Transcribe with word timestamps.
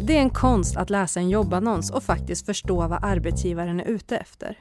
Det 0.00 0.16
är 0.16 0.20
en 0.20 0.30
konst 0.30 0.76
att 0.76 0.90
läsa 0.90 1.20
en 1.20 1.30
jobbannons 1.30 1.90
och 1.90 2.02
faktiskt 2.02 2.46
förstå 2.46 2.86
vad 2.88 3.04
arbetsgivaren 3.04 3.80
är 3.80 3.84
ute 3.84 4.16
efter. 4.16 4.58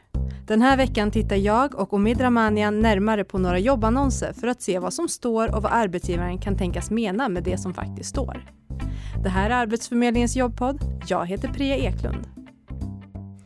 Den 0.47 0.61
här 0.61 0.77
veckan 0.77 1.11
tittar 1.11 1.35
jag 1.35 1.75
och 1.75 1.93
Omid 1.93 2.21
Ramanian 2.21 2.79
närmare 2.79 3.23
på 3.23 3.37
några 3.37 3.59
jobbannonser 3.59 4.33
för 4.33 4.47
att 4.47 4.61
se 4.61 4.79
vad 4.79 4.93
som 4.93 5.07
står 5.07 5.55
och 5.55 5.63
vad 5.63 5.71
arbetsgivaren 5.71 6.37
kan 6.37 6.57
tänkas 6.57 6.91
mena 6.91 7.29
med 7.29 7.43
det 7.43 7.57
som 7.57 7.73
faktiskt 7.73 8.09
står. 8.09 8.45
Det 9.23 9.29
här 9.29 9.49
är 9.49 9.53
Arbetsförmedlingens 9.53 10.35
jobbpodd. 10.35 10.79
Jag 11.07 11.25
heter 11.25 11.47
Priya 11.47 11.75
Eklund. 11.75 12.27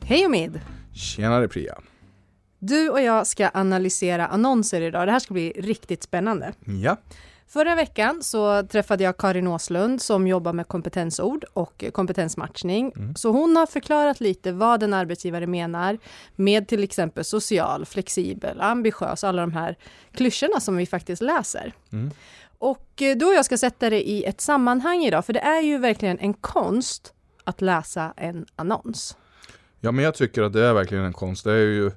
Hej 0.03 0.25
Omid! 0.25 0.59
Tjenare 0.93 1.47
Priya! 1.47 1.75
Du 2.59 2.89
och 2.89 3.01
jag 3.01 3.27
ska 3.27 3.49
analysera 3.53 4.27
annonser 4.27 4.81
idag. 4.81 5.07
Det 5.07 5.11
här 5.11 5.19
ska 5.19 5.33
bli 5.33 5.53
riktigt 5.57 6.03
spännande. 6.03 6.53
Ja. 6.65 6.97
Förra 7.53 7.75
veckan 7.75 8.23
så 8.23 8.63
träffade 8.63 9.03
jag 9.03 9.17
Karin 9.17 9.47
Åslund 9.47 10.01
som 10.01 10.27
jobbar 10.27 10.53
med 10.53 10.67
kompetensord 10.67 11.45
och 11.53 11.83
kompetensmatchning. 11.93 12.93
Mm. 12.95 13.15
Så 13.15 13.31
hon 13.31 13.55
har 13.55 13.65
förklarat 13.65 14.19
lite 14.19 14.51
vad 14.51 14.83
en 14.83 14.93
arbetsgivare 14.93 15.47
menar 15.47 15.97
med 16.35 16.67
till 16.67 16.83
exempel 16.83 17.23
social, 17.23 17.85
flexibel, 17.85 18.61
ambitiös, 18.61 19.23
alla 19.23 19.41
de 19.41 19.51
här 19.51 19.77
klyschorna 20.13 20.59
som 20.59 20.77
vi 20.77 20.85
faktiskt 20.85 21.21
läser. 21.21 21.73
Mm. 21.91 22.11
Och 22.57 23.01
eh, 23.01 23.27
och 23.27 23.33
jag 23.33 23.45
ska 23.45 23.57
sätta 23.57 23.89
det 23.89 24.09
i 24.09 24.23
ett 24.23 24.41
sammanhang 24.41 25.03
idag, 25.03 25.25
för 25.25 25.33
det 25.33 25.39
är 25.39 25.61
ju 25.61 25.77
verkligen 25.77 26.19
en 26.19 26.33
konst 26.33 27.13
att 27.43 27.61
läsa 27.61 28.13
en 28.17 28.45
annons. 28.55 29.17
Ja, 29.79 29.91
men 29.91 30.05
jag 30.05 30.15
tycker 30.15 30.41
att 30.41 30.53
det 30.53 30.65
är 30.65 30.73
verkligen 30.73 31.03
en 31.03 31.13
konst. 31.13 31.43
Det 31.43 31.51
är 31.51 31.57
ju 31.57 31.91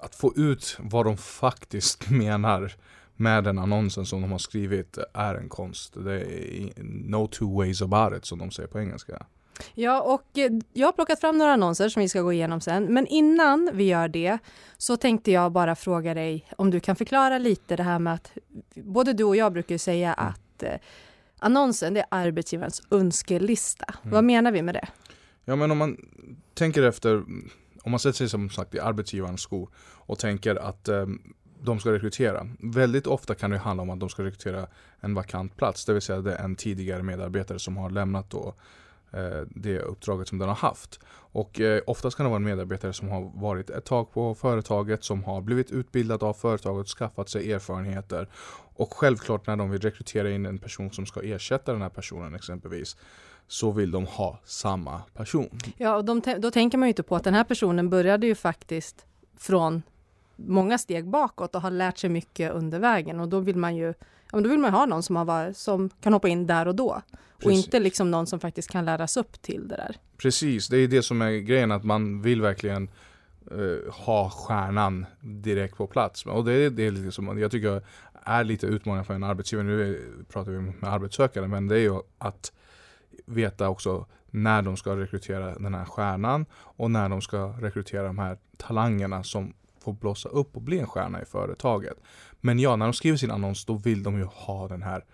att 0.00 0.14
få 0.14 0.32
ut 0.36 0.76
vad 0.78 1.06
de 1.06 1.16
faktiskt 1.16 2.10
menar 2.10 2.76
med 3.20 3.44
den 3.44 3.58
annonsen 3.58 4.06
som 4.06 4.22
de 4.22 4.32
har 4.32 4.38
skrivit 4.38 4.98
är 5.14 5.34
en 5.34 5.48
konst. 5.48 5.94
Det 6.04 6.20
är 6.20 6.70
no 6.82 7.26
two 7.26 7.56
ways 7.56 7.82
about 7.82 8.18
it 8.18 8.24
som 8.24 8.38
de 8.38 8.50
säger 8.50 8.68
på 8.68 8.80
engelska. 8.80 9.26
Ja, 9.74 10.00
och 10.00 10.38
eh, 10.38 10.50
jag 10.72 10.86
har 10.86 10.92
plockat 10.92 11.20
fram 11.20 11.38
några 11.38 11.52
annonser 11.52 11.88
som 11.88 12.02
vi 12.02 12.08
ska 12.08 12.22
gå 12.22 12.32
igenom 12.32 12.60
sen. 12.60 12.84
Men 12.84 13.06
innan 13.06 13.70
vi 13.74 13.84
gör 13.84 14.08
det 14.08 14.38
så 14.78 14.96
tänkte 14.96 15.30
jag 15.30 15.52
bara 15.52 15.76
fråga 15.76 16.14
dig 16.14 16.46
om 16.56 16.70
du 16.70 16.80
kan 16.80 16.96
förklara 16.96 17.38
lite 17.38 17.76
det 17.76 17.82
här 17.82 17.98
med 17.98 18.14
att 18.14 18.32
både 18.74 19.12
du 19.12 19.24
och 19.24 19.36
jag 19.36 19.52
brukar 19.52 19.78
säga 19.78 20.14
mm. 20.14 20.28
att 20.28 20.62
eh, 20.62 20.80
annonsen 21.38 21.94
det 21.94 22.00
är 22.00 22.06
arbetsgivarens 22.10 22.82
önskelista. 22.90 23.94
Mm. 24.02 24.14
Vad 24.14 24.24
menar 24.24 24.52
vi 24.52 24.62
med 24.62 24.74
det? 24.74 24.88
Ja, 25.44 25.56
men 25.56 25.70
om 25.70 25.78
man 25.78 25.96
tänker 26.54 26.82
efter, 26.82 27.24
om 27.82 27.90
man 27.90 28.00
sätter 28.00 28.16
sig 28.16 28.28
som 28.28 28.50
sagt 28.50 28.74
i 28.74 28.80
arbetsgivarens 28.80 29.40
skor 29.40 29.70
och 29.78 30.18
tänker 30.18 30.56
att 30.56 30.88
eh, 30.88 31.06
de 31.62 31.80
ska 31.80 31.92
rekrytera. 31.92 32.48
Väldigt 32.58 33.06
ofta 33.06 33.34
kan 33.34 33.50
det 33.50 33.58
handla 33.58 33.82
om 33.82 33.90
att 33.90 34.00
de 34.00 34.08
ska 34.08 34.22
rekrytera 34.24 34.66
en 35.00 35.14
vakant 35.14 35.56
plats, 35.56 35.84
det 35.84 35.92
vill 35.92 36.02
säga 36.02 36.20
det 36.20 36.34
är 36.34 36.44
en 36.44 36.56
tidigare 36.56 37.02
medarbetare 37.02 37.58
som 37.58 37.76
har 37.76 37.90
lämnat 37.90 38.30
då 38.30 38.54
eh, 39.12 39.40
det 39.48 39.78
uppdraget 39.78 40.28
som 40.28 40.38
den 40.38 40.48
har 40.48 40.56
haft. 40.56 41.00
Och 41.32 41.60
eh, 41.60 41.82
oftast 41.86 42.16
kan 42.16 42.24
det 42.24 42.30
vara 42.30 42.36
en 42.36 42.44
medarbetare 42.44 42.92
som 42.92 43.08
har 43.08 43.30
varit 43.34 43.70
ett 43.70 43.84
tag 43.84 44.12
på 44.12 44.34
företaget, 44.34 45.04
som 45.04 45.24
har 45.24 45.40
blivit 45.40 45.70
utbildad 45.70 46.22
av 46.22 46.34
företaget, 46.34 46.88
skaffat 46.88 47.28
sig 47.28 47.52
erfarenheter. 47.52 48.28
Och 48.76 48.94
självklart 48.94 49.46
när 49.46 49.56
de 49.56 49.70
vill 49.70 49.80
rekrytera 49.80 50.30
in 50.30 50.46
en 50.46 50.58
person 50.58 50.90
som 50.90 51.06
ska 51.06 51.22
ersätta 51.22 51.72
den 51.72 51.82
här 51.82 51.88
personen 51.88 52.34
exempelvis, 52.34 52.96
så 53.48 53.70
vill 53.70 53.90
de 53.90 54.06
ha 54.06 54.38
samma 54.44 55.02
person. 55.14 55.58
Ja, 55.76 55.96
och 55.96 56.04
de, 56.04 56.22
då 56.38 56.50
tänker 56.50 56.78
man 56.78 56.88
ju 56.88 56.90
inte 56.90 57.02
på 57.02 57.16
att 57.16 57.24
den 57.24 57.34
här 57.34 57.44
personen 57.44 57.90
började 57.90 58.26
ju 58.26 58.34
faktiskt 58.34 59.06
från 59.38 59.82
många 60.46 60.78
steg 60.78 61.08
bakåt 61.08 61.54
och 61.54 61.62
har 61.62 61.70
lärt 61.70 61.98
sig 61.98 62.10
mycket 62.10 62.52
under 62.52 62.78
vägen 62.78 63.20
och 63.20 63.28
då 63.28 63.40
vill 63.40 63.56
man 63.56 63.76
ju 63.76 63.94
ja, 64.32 64.40
då 64.40 64.48
vill 64.48 64.58
man 64.58 64.72
ha 64.72 64.86
någon 64.86 65.02
som, 65.02 65.16
har 65.16 65.24
varit, 65.24 65.56
som 65.56 65.90
kan 66.00 66.12
hoppa 66.12 66.28
in 66.28 66.46
där 66.46 66.68
och 66.68 66.74
då. 66.74 67.02
Precis. 67.10 67.46
Och 67.46 67.52
inte 67.52 67.80
liksom 67.80 68.10
någon 68.10 68.26
som 68.26 68.40
faktiskt 68.40 68.70
kan 68.70 68.84
läras 68.84 69.16
upp 69.16 69.42
till 69.42 69.68
det 69.68 69.76
där. 69.76 69.96
Precis, 70.16 70.68
det 70.68 70.76
är 70.76 70.88
det 70.88 71.02
som 71.02 71.22
är 71.22 71.30
grejen 71.30 71.72
att 71.72 71.84
man 71.84 72.22
vill 72.22 72.42
verkligen 72.42 72.90
uh, 73.52 73.90
ha 73.90 74.30
stjärnan 74.30 75.06
direkt 75.20 75.76
på 75.76 75.86
plats. 75.86 76.26
Och 76.26 76.44
det 76.44 76.52
är 76.52 76.70
det 76.70 76.90
liksom, 76.90 77.38
jag 77.38 77.50
tycker 77.50 77.82
är 78.24 78.44
lite 78.44 78.66
utmaning 78.66 79.04
för 79.04 79.14
en 79.14 79.24
arbetsgivare. 79.24 79.66
Nu 79.66 80.00
pratar 80.32 80.50
vi 80.50 80.58
med 80.58 80.92
arbetssökande 80.92 81.48
men 81.48 81.68
det 81.68 81.76
är 81.76 81.80
ju 81.80 82.00
att 82.18 82.52
veta 83.26 83.68
också 83.68 84.06
när 84.30 84.62
de 84.62 84.76
ska 84.76 84.96
rekrytera 84.96 85.58
den 85.58 85.74
här 85.74 85.84
stjärnan 85.84 86.46
och 86.52 86.90
när 86.90 87.08
de 87.08 87.20
ska 87.20 87.54
rekrytera 87.60 88.02
de 88.02 88.18
här 88.18 88.38
talangerna 88.56 89.22
som 89.22 89.52
få 89.80 89.92
blossa 89.92 90.28
upp 90.28 90.56
och 90.56 90.62
bli 90.62 90.78
en 90.78 90.86
stjärna 90.86 91.22
i 91.22 91.24
företaget. 91.24 91.96
Men 92.40 92.58
ja, 92.58 92.76
när 92.76 92.86
de 92.86 92.92
skriver 92.92 93.18
sin 93.18 93.30
annons 93.30 93.64
då 93.64 93.74
vill 93.74 94.02
de 94.02 94.18
ju 94.18 94.24
ha 94.24 94.68
den 94.68 94.82
här 94.82 95.04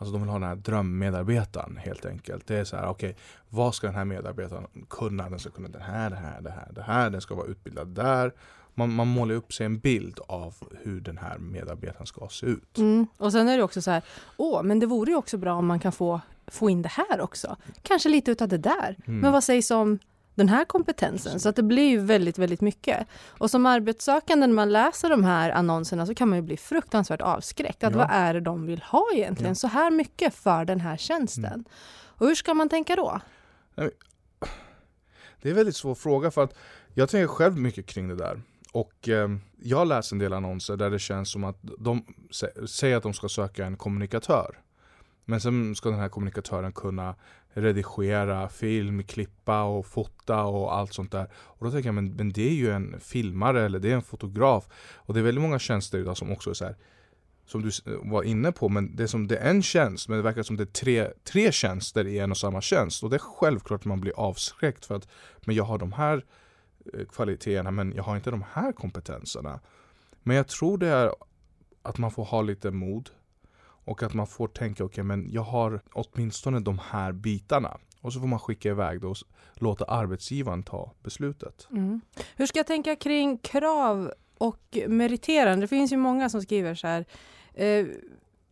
Alltså 0.00 0.12
de 0.12 0.22
vill 0.22 0.30
ha 0.30 0.38
den 0.38 0.48
här 0.48 0.56
drömmedarbetaren 0.56 1.76
helt 1.76 2.06
enkelt. 2.06 2.46
Det 2.46 2.56
är 2.56 2.64
så 2.64 2.76
här, 2.76 2.88
okej, 2.88 3.10
okay, 3.10 3.22
vad 3.48 3.74
ska 3.74 3.86
den 3.86 3.96
här 3.96 4.04
medarbetaren 4.04 4.66
kunna? 4.88 5.30
Den 5.30 5.38
ska 5.38 5.50
kunna 5.50 5.68
det 5.68 5.82
här, 5.82 6.10
det 6.10 6.16
här, 6.16 6.40
det 6.40 6.50
här, 6.50 6.68
det 6.72 6.82
här. 6.82 7.10
Den 7.10 7.20
ska 7.20 7.34
vara 7.34 7.46
utbildad 7.46 7.88
där. 7.88 8.32
Man, 8.74 8.92
man 8.92 9.06
målar 9.08 9.34
upp 9.34 9.52
sig 9.52 9.66
en 9.66 9.78
bild 9.78 10.18
av 10.26 10.54
hur 10.82 11.00
den 11.00 11.18
här 11.18 11.38
medarbetaren 11.38 12.06
ska 12.06 12.28
se 12.28 12.46
ut. 12.46 12.78
Mm. 12.78 13.06
Och 13.16 13.32
sen 13.32 13.48
är 13.48 13.56
det 13.56 13.62
också 13.62 13.82
så 13.82 13.90
här, 13.90 14.02
åh, 14.36 14.62
men 14.62 14.80
det 14.80 14.86
vore 14.86 15.10
ju 15.10 15.16
också 15.16 15.38
bra 15.38 15.54
om 15.54 15.66
man 15.66 15.80
kan 15.80 15.92
få, 15.92 16.20
få 16.46 16.70
in 16.70 16.82
det 16.82 16.88
här 16.88 17.20
också. 17.20 17.56
Kanske 17.82 18.08
lite 18.08 18.30
utav 18.30 18.48
det 18.48 18.58
där. 18.58 18.96
Mm. 19.06 19.20
Men 19.20 19.32
vad 19.32 19.44
sägs 19.44 19.70
om 19.70 19.98
den 20.38 20.48
här 20.48 20.64
kompetensen. 20.64 21.40
Så 21.40 21.48
att 21.48 21.56
det 21.56 21.62
blir 21.62 21.88
ju 21.88 21.98
väldigt, 21.98 22.38
väldigt 22.38 22.60
mycket. 22.60 23.06
Och 23.28 23.50
som 23.50 23.66
arbetssökande 23.66 24.46
när 24.46 24.54
man 24.54 24.72
läser 24.72 25.10
de 25.10 25.24
här 25.24 25.50
annonserna 25.50 26.06
så 26.06 26.14
kan 26.14 26.28
man 26.28 26.38
ju 26.38 26.42
bli 26.42 26.56
fruktansvärt 26.56 27.20
avskräckt. 27.20 27.84
Att 27.84 27.92
ja. 27.92 27.98
Vad 27.98 28.08
är 28.10 28.34
det 28.34 28.40
de 28.40 28.66
vill 28.66 28.82
ha 28.82 29.06
egentligen? 29.14 29.50
Ja. 29.50 29.54
Så 29.54 29.66
här 29.66 29.90
mycket 29.90 30.34
för 30.34 30.64
den 30.64 30.80
här 30.80 30.96
tjänsten. 30.96 31.44
Mm. 31.44 31.64
Och 32.18 32.26
hur 32.26 32.34
ska 32.34 32.54
man 32.54 32.68
tänka 32.68 32.96
då? 32.96 33.20
Det 35.42 35.48
är 35.48 35.50
en 35.50 35.56
väldigt 35.56 35.76
svår 35.76 35.94
fråga 35.94 36.30
för 36.30 36.44
att 36.44 36.54
jag 36.94 37.08
tänker 37.08 37.26
själv 37.26 37.56
mycket 37.56 37.86
kring 37.86 38.08
det 38.08 38.16
där. 38.16 38.42
Och 38.72 39.08
eh, 39.08 39.28
jag 39.62 39.88
läser 39.88 40.14
en 40.14 40.18
del 40.18 40.32
annonser 40.32 40.76
där 40.76 40.90
det 40.90 40.98
känns 40.98 41.30
som 41.32 41.44
att 41.44 41.58
de 41.78 42.04
säger 42.68 42.96
att 42.96 43.02
de 43.02 43.14
ska 43.14 43.28
söka 43.28 43.66
en 43.66 43.76
kommunikatör. 43.76 44.58
Men 45.28 45.40
sen 45.40 45.74
ska 45.74 45.90
den 45.90 45.98
här 45.98 46.08
kommunikatören 46.08 46.72
kunna 46.72 47.14
redigera 47.48 48.48
film, 48.48 49.02
klippa 49.02 49.62
och 49.62 49.86
fota 49.86 50.44
och 50.44 50.74
allt 50.74 50.92
sånt 50.92 51.12
där. 51.12 51.30
Och 51.34 51.66
då 51.66 51.72
tänker 51.72 51.88
jag, 51.88 51.94
men, 51.94 52.12
men 52.12 52.32
det 52.32 52.48
är 52.48 52.54
ju 52.54 52.70
en 52.70 53.00
filmare 53.00 53.64
eller 53.64 53.78
det 53.78 53.90
är 53.90 53.94
en 53.94 54.02
fotograf. 54.02 54.68
Och 54.96 55.14
det 55.14 55.20
är 55.20 55.24
väldigt 55.24 55.42
många 55.42 55.58
tjänster 55.58 55.98
idag 55.98 56.16
som 56.16 56.32
också 56.32 56.50
är 56.50 56.54
så 56.54 56.64
här, 56.64 56.76
som 57.46 57.62
du 57.62 57.70
var 58.02 58.22
inne 58.22 58.52
på, 58.52 58.68
men 58.68 58.96
det 58.96 59.02
är 59.02 59.06
som 59.06 59.28
det 59.28 59.36
är 59.36 59.50
en 59.50 59.62
tjänst, 59.62 60.08
men 60.08 60.18
det 60.18 60.22
verkar 60.22 60.42
som 60.42 60.56
det 60.56 60.62
är 60.62 60.66
tre, 60.66 61.08
tre 61.24 61.52
tjänster 61.52 62.06
i 62.06 62.18
en 62.18 62.30
och 62.30 62.38
samma 62.38 62.60
tjänst. 62.60 63.02
Och 63.02 63.10
det 63.10 63.16
är 63.16 63.18
självklart 63.18 63.84
man 63.84 64.00
blir 64.00 64.12
avskräckt 64.16 64.86
för 64.86 64.94
att, 64.94 65.08
men 65.46 65.56
jag 65.56 65.64
har 65.64 65.78
de 65.78 65.92
här 65.92 66.24
eh, 66.94 67.06
kvaliteterna, 67.06 67.70
men 67.70 67.92
jag 67.96 68.02
har 68.02 68.16
inte 68.16 68.30
de 68.30 68.44
här 68.52 68.72
kompetenserna. 68.72 69.60
Men 70.22 70.36
jag 70.36 70.48
tror 70.48 70.78
det 70.78 70.88
är 70.88 71.12
att 71.82 71.98
man 71.98 72.10
får 72.10 72.24
ha 72.24 72.42
lite 72.42 72.70
mod 72.70 73.10
och 73.88 74.02
att 74.02 74.14
man 74.14 74.26
får 74.26 74.48
tänka, 74.48 74.84
okej 74.84 74.92
okay, 74.92 75.04
men 75.04 75.32
jag 75.32 75.42
har 75.42 75.80
åtminstone 75.92 76.60
de 76.60 76.78
här 76.78 77.12
bitarna. 77.12 77.76
Och 78.00 78.12
så 78.12 78.20
får 78.20 78.26
man 78.26 78.38
skicka 78.38 78.68
iväg 78.68 79.00
det 79.00 79.06
och 79.06 79.16
låta 79.54 79.84
arbetsgivaren 79.84 80.62
ta 80.62 80.92
beslutet. 81.02 81.68
Mm. 81.70 82.00
Hur 82.36 82.46
ska 82.46 82.58
jag 82.58 82.66
tänka 82.66 82.96
kring 82.96 83.38
krav 83.38 84.12
och 84.38 84.78
meriterande? 84.88 85.60
Det 85.60 85.68
finns 85.68 85.92
ju 85.92 85.96
många 85.96 86.28
som 86.28 86.42
skriver 86.42 86.74
så 86.74 86.86
här. 86.86 87.04
Eh, 87.54 87.86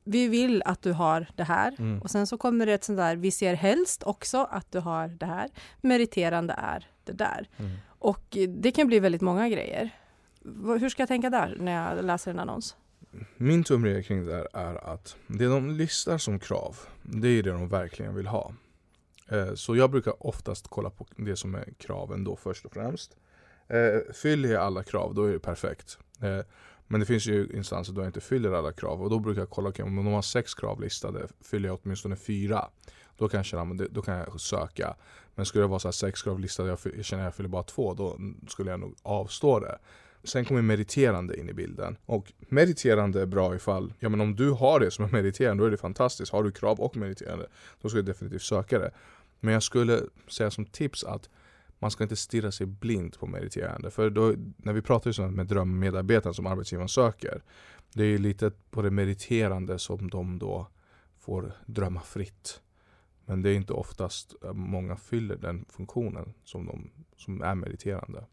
vi 0.05 0.29
vill 0.29 0.63
att 0.65 0.83
du 0.83 0.93
har 0.93 1.27
det 1.35 1.45
här. 1.45 1.77
Mm. 1.79 2.03
Och 2.03 2.11
sen 2.11 2.27
så 2.27 2.39
kommer 2.39 2.67
det 2.67 2.73
ett 2.73 2.85
sånt 2.85 2.99
där, 2.99 3.17
vi 3.17 3.31
ser 3.31 3.55
helst 3.55 4.03
också 4.03 4.49
att 4.51 4.73
du 4.73 4.79
har 4.79 5.09
det 5.09 5.27
här. 5.27 5.51
Meriterande 5.81 6.55
är 6.59 6.91
det 7.05 7.13
där. 7.13 7.49
Mm. 7.57 7.71
Och 7.99 8.37
det 8.49 8.71
kan 8.71 8.87
bli 8.87 9.01
väldigt 9.01 9.23
många 9.23 9.49
grejer. 9.49 9.91
Hur 10.81 10.89
ska 10.89 11.03
jag 11.03 11.09
tänka 11.09 11.31
där 11.31 11.57
när 11.61 11.73
jag 11.73 12.05
läser 12.05 12.31
en 12.31 12.39
annons? 12.39 12.77
Min 13.37 13.65
tumregel 13.65 14.03
kring 14.03 14.27
det 14.27 14.33
där 14.33 14.49
är 14.53 14.93
att 14.93 15.17
det 15.27 15.47
de 15.47 15.71
listar 15.71 16.19
som 16.19 16.39
krav, 16.39 16.79
det 17.03 17.29
är 17.29 17.43
det 17.43 17.51
de 17.51 17.69
verkligen 17.69 18.15
vill 18.15 18.27
ha. 18.27 18.53
Eh, 19.29 19.55
så 19.55 19.77
jag 19.77 19.91
brukar 19.91 20.27
oftast 20.27 20.69
kolla 20.69 20.91
på 20.91 21.07
det 21.17 21.37
som 21.37 21.55
är 21.55 21.69
kraven 21.79 22.25
då 22.25 22.37
först 22.37 22.65
och 22.65 22.73
främst. 22.73 23.17
Eh, 23.69 24.15
fyller 24.15 24.49
jag 24.49 24.63
alla 24.63 24.83
krav, 24.83 25.15
då 25.15 25.25
är 25.25 25.33
det 25.33 25.39
perfekt. 25.39 25.99
Eh, 26.21 26.41
men 26.87 27.01
det 27.01 27.07
finns 27.07 27.27
ju 27.27 27.49
instanser 27.55 27.93
då 27.93 28.01
jag 28.01 28.09
inte 28.09 28.21
fyller 28.21 28.53
alla 28.53 28.73
krav 28.73 29.03
och 29.03 29.11
då 29.11 29.19
brukar 29.19 29.41
jag 29.41 29.51
kolla, 29.51 29.69
okay, 29.69 29.85
om 29.85 29.97
de 29.97 30.07
har 30.07 30.23
sex 30.23 30.55
krav 30.55 30.81
listade, 30.81 31.29
fyller 31.41 31.69
jag 31.69 31.79
åtminstone 31.83 32.17
fyra. 32.17 32.69
Då 33.17 33.29
kan 33.29 33.39
jag, 33.39 33.47
känna, 33.47 33.75
då 33.91 34.03
kan 34.03 34.17
jag 34.17 34.41
söka. 34.41 34.97
Men 35.35 35.47
skulle 35.47 35.65
det 35.65 35.69
vara 35.69 35.79
så 35.79 35.93
sex 35.93 36.23
krav 36.23 36.41
listade, 36.41 36.69
jag 36.69 37.05
känner 37.05 37.23
att 37.23 37.27
jag 37.27 37.35
fyller 37.35 37.49
bara 37.49 37.63
två, 37.63 37.95
då 37.95 38.19
skulle 38.49 38.71
jag 38.71 38.81
nog 38.81 38.95
avstå 39.03 39.61
det. 39.61 39.79
Sen 40.27 40.45
kommer 40.45 40.63
meriterande 40.63 41.41
in 41.41 41.49
i 41.49 41.53
bilden. 41.53 41.97
Och 42.07 42.33
meriterande 42.49 43.23
är 43.23 43.27
bra 43.27 43.55
ifall, 43.55 43.93
ja 43.99 44.09
men 44.09 44.21
om 44.21 44.37
du 44.37 44.51
har 44.51 44.81
det 44.81 44.91
som 44.91 45.05
är 45.05 45.09
meriterande 45.09 45.63
då 45.63 45.67
är 45.67 45.71
det 45.71 45.77
fantastiskt. 45.77 46.33
Har 46.33 46.43
du 46.43 46.53
krav 46.53 46.81
och 46.81 46.97
meriterande 46.97 47.47
då 47.83 47.89
ska 47.89 47.97
du 47.97 48.03
definitivt 48.03 48.43
söka 48.43 48.79
det. 48.79 48.91
Men 49.41 49.55
jag 49.55 49.63
skulle 49.63 50.01
säga 50.29 50.51
som 50.51 50.65
tips 50.65 51.05
att 51.05 51.31
man 51.79 51.91
ska 51.91 52.05
inte 52.05 52.17
stirra 52.17 52.53
sig 52.53 52.67
blind 52.67 53.19
på 53.19 53.27
meriterande. 53.27 53.91
För 53.91 54.11
då, 54.11 54.35
när 54.57 54.73
vi 54.73 54.83
pratar 54.83 55.29
med 55.31 55.47
drömmedarbetaren 55.47 56.35
som 56.35 56.47
arbetsgivaren 56.47 56.89
söker, 56.89 57.43
det 57.93 58.05
är 58.05 58.19
lite 58.19 58.53
på 58.71 58.83
det 58.83 58.91
meriterande 58.91 59.79
som 59.79 60.11
de 60.11 60.39
då 60.39 60.67
får 61.19 61.53
drömma 61.67 62.01
fritt. 62.01 62.61
Men 63.25 63.43
det 63.43 63.51
är 63.51 63.55
inte 63.55 63.73
oftast 63.73 64.35
eh, 64.45 64.53
många 64.53 64.97
fyller 64.97 65.37
den 65.37 65.65
funktionen 65.69 66.35
som, 66.45 66.67
de, 66.67 66.91
som 67.17 67.43
är 67.43 67.55
meriterande. 67.55 68.25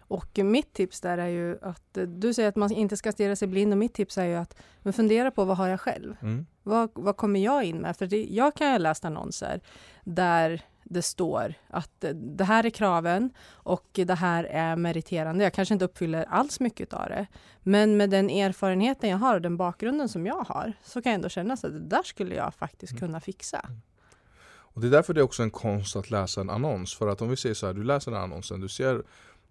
Och 0.00 0.38
mitt 0.38 0.72
tips 0.72 1.00
där 1.00 1.18
är 1.18 1.28
ju 1.28 1.58
att 1.62 1.96
eh, 1.96 2.02
du 2.02 2.34
säger 2.34 2.48
att 2.48 2.56
man 2.56 2.72
inte 2.72 2.96
ska 2.96 3.12
stirra 3.12 3.36
sig 3.36 3.48
blind 3.48 3.72
och 3.72 3.78
mitt 3.78 3.94
tips 3.94 4.18
är 4.18 4.24
ju 4.24 4.34
att 4.34 4.56
men 4.82 4.92
fundera 4.92 5.30
på 5.30 5.44
vad 5.44 5.56
har 5.56 5.68
jag 5.68 5.80
själv? 5.80 6.16
Mm. 6.22 6.46
Vad, 6.62 6.90
vad 6.94 7.16
kommer 7.16 7.40
jag 7.40 7.64
in 7.64 7.78
med? 7.78 7.96
För 7.96 8.06
det, 8.06 8.24
jag 8.24 8.54
kan 8.54 8.66
ju 8.66 8.72
ha 8.72 8.78
läst 8.78 9.04
annonser 9.04 9.60
där 10.04 10.62
det 10.84 11.02
står 11.02 11.54
att 11.68 12.04
eh, 12.04 12.10
det 12.10 12.44
här 12.44 12.66
är 12.66 12.70
kraven 12.70 13.30
och 13.50 13.86
det 13.92 14.14
här 14.14 14.44
är 14.44 14.76
meriterande. 14.76 15.44
Jag 15.44 15.52
kanske 15.52 15.74
inte 15.74 15.84
uppfyller 15.84 16.24
alls 16.24 16.60
mycket 16.60 16.92
av 16.92 17.08
det. 17.08 17.26
Men 17.62 17.96
med 17.96 18.10
den 18.10 18.30
erfarenheten 18.30 19.10
jag 19.10 19.18
har 19.18 19.34
och 19.34 19.42
den 19.42 19.56
bakgrunden 19.56 20.08
som 20.08 20.26
jag 20.26 20.44
har 20.48 20.72
så 20.82 21.02
kan 21.02 21.10
jag 21.10 21.14
ändå 21.14 21.28
känna 21.28 21.54
att 21.54 21.62
det 21.62 21.80
där 21.80 22.02
skulle 22.02 22.34
jag 22.34 22.54
faktiskt 22.54 22.92
Mm. 22.92 23.00
kunna 23.00 23.20
fixa. 23.20 23.70
Och 24.72 24.80
det 24.80 24.86
är 24.86 24.90
därför 24.90 25.14
det 25.14 25.20
är 25.20 25.22
också 25.22 25.42
en 25.42 25.50
konst 25.50 25.96
att 25.96 26.10
läsa 26.10 26.40
en 26.40 26.50
annons. 26.50 26.94
För 26.94 27.08
att 27.08 27.22
om 27.22 27.30
vi 27.30 27.36
säger 27.36 27.54
så 27.54 27.66
här, 27.66 27.74
du 27.74 27.84
läser 27.84 28.10
den 28.10 28.20
annonsen, 28.20 28.60
du 28.60 28.68
ser 28.68 29.02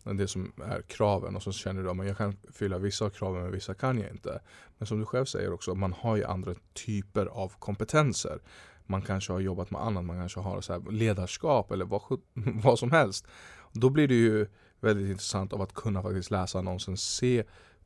det 0.03 0.27
som 0.27 0.51
är 0.65 0.81
kraven 0.81 1.35
och 1.35 1.43
så 1.43 1.51
känner 1.51 1.83
du 1.83 1.89
att 1.89 2.07
jag 2.07 2.17
kan 2.17 2.37
fylla 2.53 2.77
vissa 2.77 3.05
av 3.05 3.09
kraven 3.09 3.41
men 3.41 3.51
vissa 3.51 3.73
kan 3.73 3.99
jag 3.99 4.11
inte. 4.11 4.41
Men 4.77 4.87
som 4.87 4.99
du 4.99 5.05
själv 5.05 5.25
säger 5.25 5.53
också, 5.53 5.75
man 5.75 5.93
har 5.93 6.15
ju 6.15 6.23
andra 6.23 6.55
typer 6.73 7.25
av 7.25 7.53
kompetenser. 7.59 8.39
Man 8.85 9.01
kanske 9.01 9.33
har 9.33 9.39
jobbat 9.39 9.71
med 9.71 9.81
annat, 9.81 10.05
man 10.05 10.19
kanske 10.19 10.39
har 10.39 10.61
så 10.61 10.73
här 10.73 10.91
ledarskap 10.91 11.71
eller 11.71 11.85
vad, 11.85 12.01
vad 12.63 12.79
som 12.79 12.91
helst. 12.91 13.27
Då 13.73 13.89
blir 13.89 14.07
det 14.07 14.15
ju 14.15 14.47
väldigt 14.79 15.09
intressant 15.09 15.53
av 15.53 15.61
att 15.61 15.73
kunna 15.73 16.03
faktiskt 16.03 16.31
läsa 16.31 16.59
annonsen, 16.59 16.97
se 16.97 17.43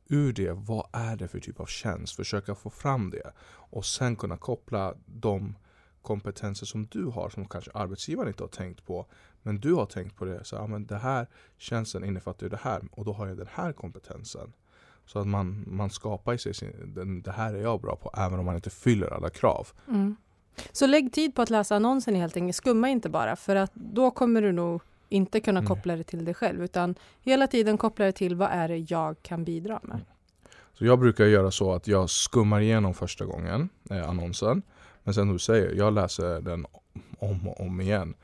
ur 0.08 0.32
det, 0.32 0.52
vad 0.52 0.86
är 0.92 1.16
det 1.16 1.28
för 1.28 1.40
typ 1.40 1.60
av 1.60 1.66
tjänst, 1.66 2.16
försöka 2.16 2.54
få 2.54 2.70
fram 2.70 3.10
det 3.10 3.32
och 3.48 3.86
sen 3.86 4.16
kunna 4.16 4.36
koppla 4.36 4.94
de 5.06 5.54
kompetenser 6.02 6.66
som 6.66 6.86
du 6.86 7.04
har 7.04 7.30
som 7.30 7.48
kanske 7.48 7.70
arbetsgivaren 7.74 8.28
inte 8.28 8.42
har 8.42 8.48
tänkt 8.48 8.86
på 8.86 9.06
men 9.44 9.60
du 9.60 9.74
har 9.74 9.86
tänkt 9.86 10.16
på 10.16 10.24
det, 10.24 10.44
så 10.44 10.56
ja, 10.56 10.66
men 10.66 10.86
det 10.86 10.96
här 10.96 11.26
tjänsten 11.58 12.04
innefattar 12.04 12.46
ju 12.46 12.50
det 12.50 12.60
här 12.62 12.82
och 12.90 13.04
då 13.04 13.12
har 13.12 13.26
jag 13.26 13.36
den 13.36 13.48
här 13.52 13.72
kompetensen. 13.72 14.52
Så 15.06 15.18
att 15.18 15.26
man, 15.26 15.64
man 15.66 15.90
skapar 15.90 16.34
i 16.34 16.38
sig 16.38 16.54
sin, 16.54 16.92
den, 16.94 17.22
det 17.22 17.32
här 17.32 17.54
är 17.54 17.62
jag 17.62 17.80
bra 17.80 17.96
på 17.96 18.10
även 18.16 18.38
om 18.38 18.44
man 18.44 18.54
inte 18.54 18.70
fyller 18.70 19.14
alla 19.14 19.30
krav. 19.30 19.68
Mm. 19.88 20.16
Så 20.72 20.86
lägg 20.86 21.12
tid 21.12 21.34
på 21.34 21.42
att 21.42 21.50
läsa 21.50 21.76
annonsen 21.76 22.14
helt 22.14 22.36
enkelt. 22.36 22.56
Skumma 22.56 22.88
inte 22.88 23.08
bara 23.08 23.36
för 23.36 23.56
att 23.56 23.74
då 23.74 24.10
kommer 24.10 24.42
du 24.42 24.52
nog 24.52 24.82
inte 25.08 25.40
kunna 25.40 25.60
Nej. 25.60 25.68
koppla 25.68 25.96
det 25.96 26.04
till 26.04 26.24
dig 26.24 26.34
själv 26.34 26.64
utan 26.64 26.94
hela 27.20 27.46
tiden 27.46 27.78
koppla 27.78 28.04
det 28.04 28.12
till 28.12 28.36
vad 28.36 28.48
är 28.50 28.68
det 28.68 28.78
jag 28.78 29.22
kan 29.22 29.44
bidra 29.44 29.80
med. 29.82 30.00
Så 30.72 30.84
jag 30.84 30.98
brukar 30.98 31.24
göra 31.24 31.50
så 31.50 31.72
att 31.72 31.88
jag 31.88 32.10
skummar 32.10 32.60
igenom 32.60 32.94
första 32.94 33.24
gången 33.24 33.68
eh, 33.90 34.08
annonsen. 34.08 34.62
Men 35.04 35.14
sen 35.14 35.32
du 35.32 35.38
säger, 35.38 35.74
jag 35.74 35.92
läser 35.92 36.40
den 36.40 36.66
om 37.18 37.48
och 37.48 37.60
om 37.60 37.80
igen. 37.80 38.14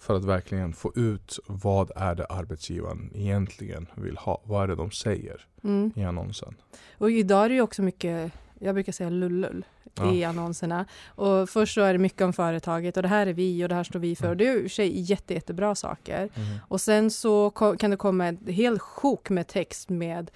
För 0.00 0.16
att 0.16 0.24
verkligen 0.24 0.72
få 0.72 0.92
ut 0.96 1.38
vad 1.46 1.90
är 1.96 2.14
det 2.14 2.24
arbetsgivaren 2.26 3.10
egentligen 3.14 3.86
vill 3.94 4.16
ha. 4.16 4.40
Vad 4.44 4.62
är 4.62 4.68
det 4.68 4.74
de 4.74 4.90
säger 4.90 5.46
Mm. 5.64 5.92
i 5.96 6.04
annonsen. 6.04 6.54
Och 6.98 7.10
idag 7.10 7.44
är 7.44 7.48
det 7.48 7.54
ju 7.54 7.60
också 7.60 7.82
mycket, 7.82 8.32
jag 8.58 8.74
brukar 8.74 8.92
säga 8.92 9.10
lullull 9.10 9.64
Ja. 9.94 10.12
i 10.14 10.24
annonserna. 10.24 10.86
Och 11.06 11.48
först 11.50 11.74
så 11.74 11.80
är 11.80 11.92
det 11.92 11.98
mycket 11.98 12.22
om 12.22 12.32
företaget 12.32 12.96
och 12.96 13.02
det 13.02 13.08
här 13.08 13.26
är 13.26 13.32
vi 13.32 13.64
och 13.64 13.68
det 13.68 13.74
här 13.74 13.84
står 13.84 13.98
vi 14.00 14.16
för. 14.16 14.24
Mm. 14.24 14.30
Och 14.32 14.36
det 14.36 14.48
är 14.48 14.56
i 14.56 14.58
och 14.58 14.62
för 14.62 14.68
sig 14.68 15.00
jätte, 15.00 15.34
jättebra 15.34 15.74
saker. 15.74 16.28
Och 16.68 16.80
sen 16.80 17.10
så 17.10 17.50
kan 17.50 17.90
det 17.90 17.96
komma 17.96 18.28
ett 18.28 18.48
helt 18.48 18.82
sjok 18.82 19.30
med 19.30 19.46
text 19.46 19.88
med 19.88 20.30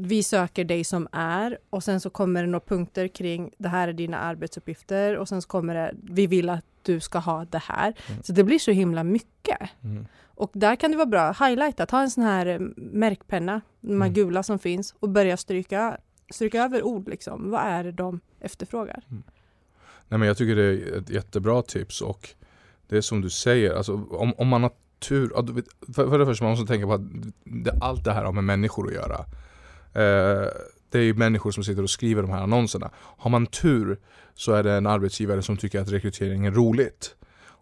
vi 0.00 0.22
söker 0.22 0.64
dig 0.64 0.84
som 0.84 1.08
är 1.12 1.58
och 1.70 1.84
sen 1.84 2.00
så 2.00 2.10
kommer 2.10 2.42
det 2.42 2.48
några 2.48 2.66
punkter 2.66 3.08
kring 3.08 3.50
det 3.58 3.68
här 3.68 3.88
är 3.88 3.92
dina 3.92 4.18
arbetsuppgifter 4.18 5.16
och 5.16 5.28
sen 5.28 5.42
så 5.42 5.48
kommer 5.48 5.74
det 5.74 5.94
vi 6.02 6.26
vill 6.26 6.50
att 6.50 6.64
du 6.82 7.00
ska 7.00 7.18
ha 7.18 7.44
det 7.44 7.58
här. 7.58 7.94
Mm. 8.08 8.22
Så 8.22 8.32
det 8.32 8.44
blir 8.44 8.58
så 8.58 8.70
himla 8.70 9.04
mycket. 9.04 9.58
Mm. 9.84 10.06
Och 10.24 10.50
där 10.54 10.76
kan 10.76 10.90
det 10.90 10.96
vara 10.96 11.06
bra, 11.06 11.32
highlighta, 11.32 11.86
ta 11.86 12.00
en 12.00 12.10
sån 12.10 12.24
här 12.24 12.46
eh, 12.46 12.58
märkpenna, 12.76 13.60
de 13.80 13.88
här 14.00 14.08
Mm. 14.08 14.12
gula 14.12 14.42
som 14.42 14.58
finns 14.58 14.94
och 15.00 15.08
börja 15.08 15.36
stryka, 15.36 15.98
stryka 16.30 16.64
över 16.64 16.82
ord 16.82 17.08
liksom. 17.08 17.50
Vad 17.50 17.60
är 17.60 17.84
det 17.84 17.92
de 17.92 18.20
efterfrågar? 18.40 19.02
Nej, 20.08 20.18
men 20.18 20.22
jag 20.22 20.36
tycker 20.36 20.56
det 20.56 20.62
är 20.62 20.98
ett 20.98 21.10
jättebra 21.10 21.62
tips 21.62 22.00
och 22.00 22.28
det 22.88 22.96
är 22.96 23.00
som 23.00 23.20
du 23.20 23.30
säger, 23.30 23.74
alltså, 23.74 23.94
om, 24.10 24.34
om 24.38 24.48
man 24.48 24.62
har 24.62 24.72
tur, 24.98 25.28
för, 25.94 26.10
för 26.10 26.18
det 26.18 26.26
första 26.26 26.44
man 26.44 26.52
måste 26.52 26.66
tänka 26.66 26.86
på 26.86 26.92
att 26.92 27.00
det, 27.44 27.78
allt 27.80 28.04
det 28.04 28.12
här 28.12 28.24
har 28.24 28.32
med 28.32 28.44
människor 28.44 28.86
att 28.88 28.94
göra. 28.94 29.24
Eh, 29.98 30.48
det 30.90 30.98
är 30.98 31.02
ju 31.02 31.14
människor 31.14 31.50
som 31.50 31.64
sitter 31.64 31.82
och 31.82 31.90
skriver 31.90 32.22
de 32.22 32.30
här 32.30 32.42
annonserna. 32.42 32.90
Har 32.94 33.30
man 33.30 33.46
tur 33.46 33.98
så 34.34 34.52
är 34.52 34.62
det 34.62 34.72
en 34.72 34.86
arbetsgivare 34.86 35.42
som 35.42 35.56
tycker 35.56 35.80
att 35.80 35.92
rekrytering 35.92 36.46
är 36.46 36.50
roligt 36.50 37.14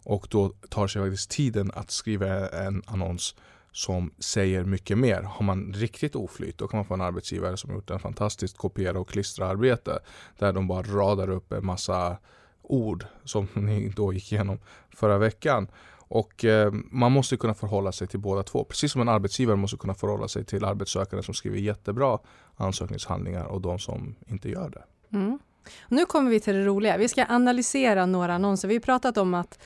och 0.03 0.27
då 0.29 0.53
tar 0.69 0.87
sig 0.87 1.01
faktiskt 1.01 1.29
tiden 1.31 1.71
att 1.73 1.91
skriva 1.91 2.49
en 2.49 2.83
annons 2.85 3.35
som 3.71 4.11
säger 4.19 4.63
mycket 4.63 4.97
mer. 4.97 5.21
Har 5.21 5.45
man 5.45 5.73
riktigt 5.73 6.15
oflyt 6.15 6.57
då 6.57 6.67
kan 6.67 6.77
man 6.77 6.85
få 6.85 6.93
en 6.93 7.01
arbetsgivare 7.01 7.57
som 7.57 7.73
gjort 7.73 7.89
en 7.89 7.99
fantastiskt 7.99 8.57
kopiera 8.57 8.99
och 8.99 9.09
klistra 9.09 9.47
arbete 9.47 9.99
där 10.37 10.53
de 10.53 10.67
bara 10.67 10.83
radar 10.83 11.29
upp 11.29 11.51
en 11.51 11.65
massa 11.65 12.17
ord 12.61 13.05
som 13.23 13.47
ni 13.53 13.89
då 13.95 14.13
gick 14.13 14.31
igenom 14.31 14.59
förra 14.89 15.17
veckan. 15.17 15.67
Och 16.07 16.45
eh, 16.45 16.71
man 16.91 17.11
måste 17.11 17.37
kunna 17.37 17.53
förhålla 17.53 17.91
sig 17.91 18.07
till 18.07 18.19
båda 18.19 18.43
två. 18.43 18.63
Precis 18.63 18.91
som 18.91 19.01
en 19.01 19.09
arbetsgivare 19.09 19.55
måste 19.55 19.77
kunna 19.77 19.93
förhålla 19.93 20.27
sig 20.27 20.45
till 20.45 20.65
arbetssökande 20.65 21.23
som 21.23 21.33
skriver 21.33 21.57
jättebra 21.57 22.19
ansökningshandlingar 22.55 23.45
och 23.45 23.61
de 23.61 23.79
som 23.79 24.15
inte 24.27 24.49
gör 24.49 24.69
det. 24.69 24.83
Mm. 25.17 25.39
Nu 25.87 26.05
kommer 26.05 26.31
vi 26.31 26.39
till 26.39 26.53
det 26.53 26.65
roliga. 26.65 26.97
Vi 26.97 27.07
ska 27.07 27.25
analysera 27.29 28.05
några 28.05 28.35
annonser. 28.35 28.67
Vi 28.67 28.75
har 28.75 28.81
pratat 28.81 29.17
om 29.17 29.33
att 29.33 29.59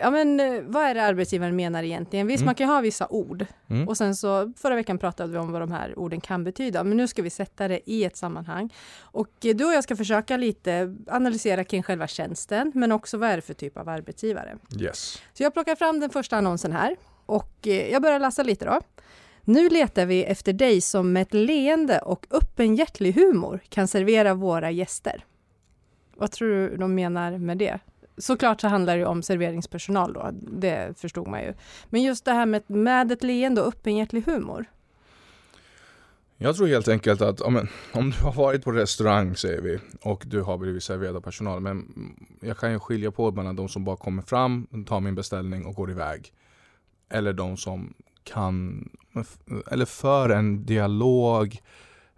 Ja 0.00 0.10
men 0.10 0.40
eh, 0.40 0.60
vad 0.62 0.82
är 0.84 0.94
det 0.94 1.02
arbetsgivaren 1.02 1.56
menar 1.56 1.82
egentligen? 1.82 2.26
Visst 2.26 2.40
Mm. 2.40 2.46
man 2.46 2.54
kan 2.54 2.68
ha 2.68 2.80
vissa 2.80 3.06
ord 3.10 3.46
Mm. 3.70 3.88
och 3.88 3.96
sen 3.96 4.16
så 4.16 4.52
förra 4.56 4.74
veckan 4.74 4.98
pratade 4.98 5.32
vi 5.32 5.38
om 5.38 5.52
vad 5.52 5.62
de 5.62 5.72
här 5.72 5.98
orden 5.98 6.20
kan 6.20 6.44
betyda 6.44 6.84
men 6.84 6.96
nu 6.96 7.08
ska 7.08 7.22
vi 7.22 7.30
sätta 7.30 7.68
det 7.68 7.90
i 7.90 8.04
ett 8.04 8.16
sammanhang. 8.16 8.72
Och 9.00 9.46
eh, 9.46 9.54
du 9.56 9.64
och 9.64 9.72
jag 9.72 9.84
ska 9.84 9.96
försöka 9.96 10.36
lite 10.36 10.96
analysera 11.08 11.64
kring 11.64 11.82
själva 11.82 12.06
tjänsten 12.06 12.72
men 12.74 12.92
också 12.92 13.18
vad 13.18 13.28
är 13.30 13.36
det 13.36 13.42
för 13.42 13.54
typ 13.54 13.76
av 13.76 13.88
arbetsgivare. 13.88 14.56
Yes. 14.80 15.22
Så 15.32 15.42
jag 15.42 15.52
plockar 15.52 15.76
fram 15.76 16.00
den 16.00 16.10
första 16.10 16.36
annonsen 16.36 16.72
här 16.72 16.96
och 17.26 17.66
eh, 17.66 17.92
jag 17.92 18.02
börjar 18.02 18.18
läsa 18.18 18.42
lite 18.42 18.64
då. 18.64 18.80
Nu 19.44 19.68
letar 19.68 20.06
vi 20.06 20.24
efter 20.24 20.52
dig 20.52 20.80
som 20.80 21.12
med 21.12 21.22
ett 21.22 21.34
leende 21.34 21.98
och 21.98 22.26
öppenhjärtlig 22.30 23.12
humor 23.12 23.60
kan 23.68 23.88
servera 23.88 24.34
våra 24.34 24.70
gäster. 24.70 25.24
Vad 26.16 26.30
tror 26.30 26.48
du 26.48 26.76
de 26.76 26.94
menar 26.94 27.38
med 27.38 27.58
det? 27.58 27.78
Såklart 28.16 28.60
så 28.60 28.68
handlar 28.68 28.98
det 28.98 29.06
om 29.06 29.22
serveringspersonal 29.22 30.12
då, 30.12 30.30
det 30.32 30.98
förstod 30.98 31.28
man 31.28 31.42
ju. 31.42 31.54
Men 31.90 32.02
just 32.02 32.24
det 32.24 32.32
här 32.32 32.46
med, 32.46 32.62
med 32.70 33.12
ett 33.12 33.22
leende 33.22 33.60
och 33.60 33.68
öppenhjärtlig 33.68 34.22
humor. 34.26 34.66
Jag 36.36 36.56
tror 36.56 36.66
helt 36.66 36.88
enkelt 36.88 37.20
att 37.20 37.40
om, 37.40 37.68
om 37.92 38.10
du 38.10 38.24
har 38.24 38.32
varit 38.32 38.64
på 38.64 38.72
restaurang 38.72 39.36
säger 39.36 39.60
vi 39.60 39.78
och 40.00 40.22
du 40.26 40.42
har 40.42 40.58
blivit 40.58 40.82
serverad 40.82 41.16
av 41.16 41.20
personal. 41.20 41.60
Men 41.60 41.86
jag 42.40 42.58
kan 42.58 42.72
ju 42.72 42.78
skilja 42.78 43.10
på 43.10 43.32
mellan 43.32 43.56
de 43.56 43.68
som 43.68 43.84
bara 43.84 43.96
kommer 43.96 44.22
fram, 44.22 44.66
tar 44.86 45.00
min 45.00 45.14
beställning 45.14 45.66
och 45.66 45.74
går 45.74 45.90
iväg. 45.90 46.32
Eller 47.10 47.32
de 47.32 47.56
som 47.56 47.94
kan, 48.24 48.88
eller 49.70 49.84
för 49.84 50.30
en 50.30 50.66
dialog, 50.66 51.60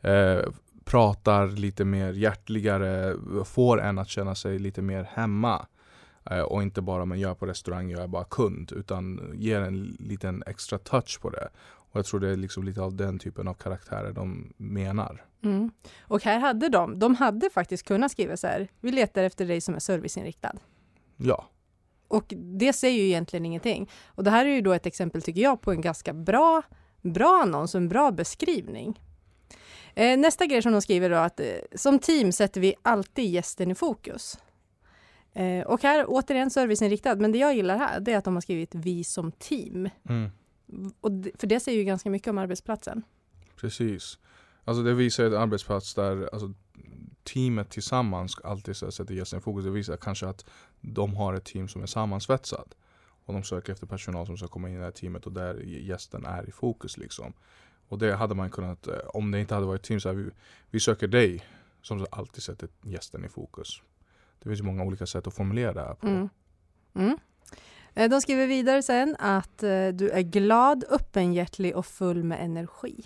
eh, 0.01 0.41
pratar 0.85 1.49
lite 1.49 1.85
mer 1.85 2.13
hjärtligare, 2.13 3.17
får 3.45 3.81
en 3.81 3.99
att 3.99 4.09
känna 4.09 4.35
sig 4.35 4.59
lite 4.59 4.83
mer 4.83 5.09
hemma. 5.13 5.67
Eh, 6.31 6.41
och 6.41 6.63
inte 6.63 6.83
bara, 6.83 7.05
men 7.05 7.21
jag 7.21 7.31
är 7.31 7.35
på 7.35 7.47
restaurang, 7.47 7.91
jag 7.91 8.03
är 8.03 8.07
bara 8.07 8.25
kund. 8.25 8.73
Utan 8.73 9.33
ger 9.35 9.61
en 9.61 9.83
liten 9.99 10.43
extra 10.47 10.79
touch 10.79 11.21
på 11.21 11.31
det. 11.31 11.49
Och 11.95 11.99
jag 11.99 12.07
tror 12.07 12.21
det 12.21 12.31
är 12.31 12.37
liksom 12.37 12.65
lite 12.65 12.81
av 12.81 12.97
den 12.97 13.19
typen 13.19 13.49
av 13.49 13.55
karaktärer 13.55 14.13
de 14.13 14.53
menar. 14.57 15.25
Mm. 15.43 15.71
Och 16.03 16.23
här 16.23 16.39
hade 16.39 16.69
de, 16.69 16.99
de 16.99 17.15
hade 17.15 17.51
faktiskt 17.51 17.87
kunnat 17.87 18.13
skriva 18.13 18.37
så 18.37 18.47
här, 18.47 18.69
vi 18.81 18.93
letar 18.93 19.25
efter 19.25 19.47
dig 19.47 19.61
som 19.61 19.75
är 19.75 19.79
serviceinriktad. 19.79 20.53
Ja. 21.17 21.49
Och 22.09 22.35
det 22.37 22.73
säger 22.73 22.99
ju 22.99 23.07
egentligen 23.07 23.47
ingenting. 23.47 23.91
Och 24.07 24.25
det 24.25 24.31
här 24.31 24.47
är 24.47 24.51
ju 24.51 24.61
då 24.61 24.73
ett 24.73 24.87
exempel, 24.87 25.23
tycker 25.23 25.41
jag, 25.41 25.61
på 25.61 25.73
en 25.73 25.81
ganska 25.81 26.13
bra, 26.13 26.63
bra 27.03 27.41
annons 27.43 27.75
och 27.75 27.81
en 27.81 27.89
bra 27.89 28.11
beskrivning. 28.11 29.01
Eh, 29.95 30.19
nästa 30.19 30.47
grej 30.47 30.63
som 30.63 30.73
de 30.73 30.83
skriver 30.83 31.11
då 31.11 31.17
att 31.17 31.41
eh, 31.41 31.47
som 31.75 31.99
team 31.99 32.33
sätter 32.33 32.61
vi 32.61 32.75
alltid 32.83 33.31
gästen 33.31 33.71
i 33.71 33.75
fokus. 33.75 34.39
Eh, 35.35 35.67
och 35.67 35.83
här 35.83 36.05
återigen 36.09 36.51
serviceinriktad, 36.51 37.17
men 37.17 37.33
det 37.33 37.39
jag 37.39 37.55
gillar 37.55 37.79
här 37.79 38.01
det 38.01 38.13
är 38.13 38.19
att 38.19 38.25
de 38.25 38.35
har 38.35 38.41
skrivit 38.41 38.75
vi 38.75 39.05
som 39.05 39.33
team. 39.33 39.89
Mm. 40.09 40.31
Och 41.01 41.11
för 41.35 41.47
det 41.47 41.61
säger 41.61 41.79
ju 41.79 41.85
ganska 41.85 42.11
mycket 42.11 42.29
om 42.29 42.39
arbetsplatsen. 42.39 43.03
Precis. 43.57 44.19
Alltså 44.65 44.83
det 44.83 44.95
visar 44.95 45.25
en 45.25 45.35
arbetsplats 45.35 45.95
där 45.95 46.29
alltså, 46.33 46.53
teamet 47.23 47.71
tillsammans 47.71 48.37
alltid 48.45 48.77
så 48.77 48.87
här 48.87 48.91
sätter 48.91 49.15
gästen 49.15 49.39
i 49.39 49.43
fokus. 49.43 49.65
Det 49.65 49.71
visar 49.71 49.97
kanske 49.97 50.27
att 50.27 50.45
de 50.81 51.17
har 51.17 51.35
ett 51.35 51.45
team 51.45 51.69
som 51.69 51.83
är 51.83 51.87
sammansvetsat. 51.87 52.75
Och 53.27 53.35
de 53.35 53.43
söker 53.43 53.73
efter 53.73 53.87
personal 53.87 54.27
som 54.27 54.37
ska 54.37 54.49
komma 54.49 54.69
in 54.69 54.75
i 54.75 54.79
det 54.79 54.85
här 54.85 54.91
teamet 54.91 55.27
och 55.27 55.33
där 55.33 55.55
gästen 55.61 56.25
är 56.25 56.49
i 56.49 56.53
fokus 56.53 56.97
liksom. 56.97 57.33
Och 57.89 57.99
det 57.99 58.15
hade 58.15 58.35
man 58.35 58.51
kunnat, 58.51 58.87
eh, 58.87 58.99
om 59.07 59.31
det 59.31 59.41
inte 59.41 59.55
hade 59.55 59.67
varit 59.67 59.83
team 59.83 60.01
så 60.01 60.09
här, 60.09 60.17
vi, 60.17 60.31
vi 60.71 60.81
söker 60.81 61.09
dig 61.09 61.45
som 61.83 62.07
alltid 62.11 62.43
sätter 62.43 62.69
gästen 62.83 63.25
i 63.25 63.29
fokus. 63.29 63.83
Det 64.45 64.51
finns 64.51 64.63
många 64.63 64.85
olika 64.85 65.07
sätt 65.07 65.27
att 65.27 65.35
formulera 65.35 65.73
det 65.73 65.81
här 65.81 65.95
på. 65.95 66.07
Mm. 66.07 66.29
Mm. 66.95 67.19
Eh, 67.95 68.11
de 68.11 68.21
skriver 68.21 68.47
vidare 68.47 68.83
sen 68.83 69.17
att 69.19 69.63
eh, 69.63 69.89
du 69.89 70.11
är 70.11 70.23
glad, 70.23 70.85
öppenhjärtig 70.91 71.77
och 71.77 71.87
full 71.87 72.25
med 72.25 72.45
energi. 72.45 73.05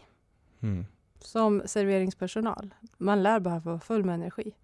Mm. 0.61 0.87
Som 1.21 1.63
serveringspersonal. 1.67 2.75
Man 2.99 3.23
lär 3.23 3.41
behöva 3.41 3.71
vara 3.71 3.81
full 3.81 4.05
med 4.05 4.15
energi. 4.15 4.55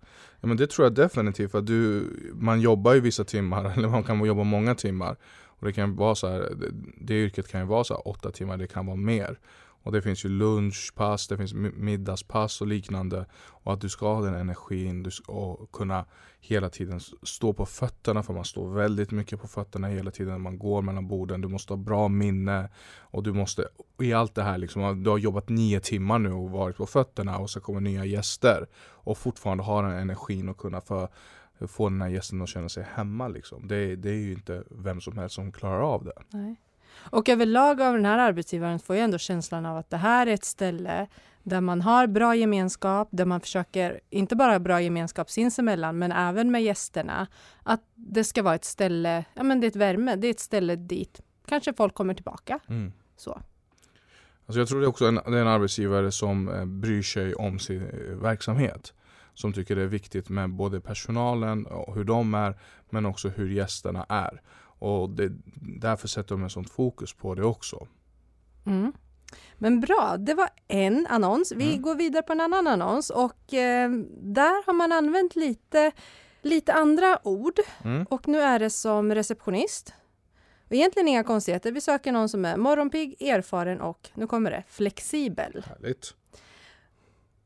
Ja, 0.40 0.46
men 0.48 0.56
det 0.56 0.70
tror 0.70 0.86
jag 0.86 0.94
definitivt. 0.94 1.50
För 1.50 1.60
du, 1.60 2.10
man 2.32 2.60
jobbar 2.60 2.94
ju 2.94 3.00
vissa 3.00 3.24
timmar, 3.24 3.64
eller 3.76 3.88
man 3.88 4.02
kan 4.04 4.24
jobba 4.24 4.44
många 4.44 4.74
timmar. 4.74 5.16
Och 5.46 5.66
det 5.66 5.72
kan 5.72 5.96
vara 5.96 6.14
så 6.14 6.28
här, 6.28 6.38
det, 6.40 6.70
det 7.00 7.14
yrket 7.14 7.48
kan 7.48 7.60
ju 7.60 7.66
vara 7.66 7.84
så 7.84 7.94
här 7.94 8.08
åtta 8.08 8.30
timmar, 8.30 8.56
det 8.56 8.66
kan 8.66 8.86
vara 8.86 8.96
mer. 8.96 9.38
Och 9.84 9.92
det 9.92 10.02
finns 10.02 10.24
ju 10.24 10.28
lunchpass, 10.28 11.28
det 11.28 11.36
finns 11.36 11.54
middagspass 11.54 12.60
och 12.60 12.66
liknande. 12.66 13.26
Och 13.34 13.72
att 13.72 13.80
du 13.80 13.88
ska 13.88 14.14
ha 14.14 14.22
den 14.22 14.34
energin 14.34 15.02
du 15.02 15.10
ska, 15.10 15.32
och 15.32 15.72
kunna 15.72 16.04
hela 16.40 16.70
tiden 16.70 17.00
stå 17.22 17.52
på 17.52 17.66
fötterna. 17.66 18.22
För 18.22 18.34
man 18.34 18.44
står 18.44 18.68
väldigt 18.68 19.10
mycket 19.10 19.40
på 19.40 19.48
fötterna 19.48 19.88
hela 19.88 20.10
tiden 20.10 20.32
när 20.32 20.38
man 20.38 20.58
går 20.58 20.82
mellan 20.82 21.08
borden. 21.08 21.40
Du 21.40 21.48
måste 21.48 21.72
ha 21.72 21.78
bra 21.78 22.08
minne. 22.08 22.68
Och 22.98 23.22
du 23.22 23.32
måste, 23.32 23.68
i 24.00 24.12
allt 24.12 24.34
det 24.34 24.42
här 24.42 24.58
liksom, 24.58 25.02
du 25.02 25.10
har 25.10 25.18
jobbat 25.18 25.48
nio 25.48 25.80
timmar 25.80 26.18
nu 26.18 26.32
och 26.32 26.50
varit 26.50 26.76
på 26.76 26.86
fötterna 26.86 27.38
och 27.38 27.50
så 27.50 27.60
kommer 27.60 27.80
nya 27.80 28.04
gäster. 28.04 28.66
Och 28.90 29.18
fortfarande 29.18 29.64
ha 29.64 29.82
den 29.82 29.92
energin 29.92 30.48
och 30.48 30.58
kunna 30.58 30.80
för, 30.80 31.08
få 31.66 31.88
den 31.88 32.02
här 32.02 32.08
gästen 32.08 32.42
att 32.42 32.48
känna 32.48 32.68
sig 32.68 32.86
hemma. 32.94 33.28
Liksom. 33.28 33.68
Det, 33.68 33.96
det 33.96 34.10
är 34.10 34.14
ju 34.14 34.32
inte 34.32 34.64
vem 34.70 35.00
som 35.00 35.18
helst 35.18 35.34
som 35.34 35.52
klarar 35.52 35.80
av 35.80 36.04
det. 36.04 36.22
Nej. 36.30 36.56
Och 36.96 37.28
överlag 37.28 37.80
av 37.80 37.94
den 37.94 38.04
här 38.04 38.18
arbetsgivaren 38.18 38.78
får 38.78 38.96
jag 38.96 39.04
ändå 39.04 39.18
känslan 39.18 39.66
av 39.66 39.76
att 39.76 39.90
det 39.90 39.96
här 39.96 40.26
är 40.26 40.34
ett 40.34 40.44
ställe 40.44 41.06
där 41.42 41.60
man 41.60 41.80
har 41.80 42.06
bra 42.06 42.34
gemenskap, 42.34 43.08
där 43.10 43.24
man 43.24 43.40
försöker, 43.40 44.00
inte 44.10 44.36
bara 44.36 44.58
bra 44.58 44.80
gemenskap 44.80 45.30
sinsemellan, 45.30 45.98
men 45.98 46.12
även 46.12 46.50
med 46.50 46.62
gästerna. 46.62 47.26
Att 47.62 47.80
det 47.94 48.24
ska 48.24 48.42
vara 48.42 48.54
ett 48.54 48.64
ställe, 48.64 49.24
ja 49.34 49.42
men 49.42 49.60
det 49.60 49.66
är 49.66 49.68
ett 49.68 49.76
värme, 49.76 50.16
det 50.16 50.26
är 50.26 50.30
ett 50.30 50.40
ställe 50.40 50.76
dit 50.76 51.20
kanske 51.46 51.74
folk 51.74 51.94
kommer 51.94 52.14
tillbaka. 52.14 52.58
Mm. 52.68 52.92
Så. 53.16 53.40
Alltså 54.46 54.60
jag 54.60 54.68
tror 54.68 54.80
det 54.80 54.86
är 54.86 54.88
också 54.88 55.06
en, 55.06 55.14
det 55.14 55.38
är 55.38 55.42
en 55.42 55.48
arbetsgivare 55.48 56.12
som 56.12 56.48
eh, 56.48 56.64
bryr 56.64 57.02
sig 57.02 57.34
om 57.34 57.58
sin 57.58 57.82
eh, 57.82 58.16
verksamhet. 58.16 58.94
Som 59.34 59.52
tycker 59.52 59.76
det 59.76 59.82
är 59.82 59.86
viktigt 59.86 60.28
med 60.28 60.50
både 60.50 60.80
personalen 60.80 61.66
och 61.66 61.94
hur 61.94 62.04
de 62.04 62.34
är, 62.34 62.58
men 62.90 63.06
också 63.06 63.28
hur 63.28 63.50
gästerna 63.50 64.06
är. 64.08 64.42
Och 64.84 65.10
det, 65.10 65.32
därför 65.80 66.08
sätter 66.08 66.34
de 66.34 66.42
en 66.42 66.50
sånt 66.50 66.70
fokus 66.70 67.12
på 67.12 67.34
det 67.34 67.44
också. 67.44 67.86
Mm. 68.66 68.92
Men 69.58 69.80
bra, 69.80 70.16
det 70.18 70.34
var 70.34 70.48
en 70.68 71.06
annons. 71.06 71.52
Vi 71.52 71.68
mm. 71.68 71.82
går 71.82 71.94
vidare 71.94 72.22
på 72.22 72.32
en 72.32 72.40
annan 72.40 72.66
annons 72.66 73.10
och 73.10 73.54
eh, 73.54 73.90
där 74.20 74.66
har 74.66 74.72
man 74.72 74.92
använt 74.92 75.36
lite, 75.36 75.92
lite 76.42 76.72
andra 76.72 77.28
ord. 77.28 77.60
Mm. 77.84 78.06
Och 78.10 78.28
nu 78.28 78.40
är 78.40 78.58
det 78.58 78.70
som 78.70 79.14
receptionist. 79.14 79.94
Och 80.66 80.72
egentligen 80.72 81.08
inga 81.08 81.24
konstigheter. 81.24 81.72
Vi 81.72 81.80
söker 81.80 82.12
någon 82.12 82.28
som 82.28 82.44
är 82.44 82.56
morgonpigg, 82.56 83.22
erfaren 83.22 83.80
och, 83.80 84.10
nu 84.14 84.26
kommer 84.26 84.50
det, 84.50 84.64
flexibel. 84.68 85.64
Härligt. 85.68 86.14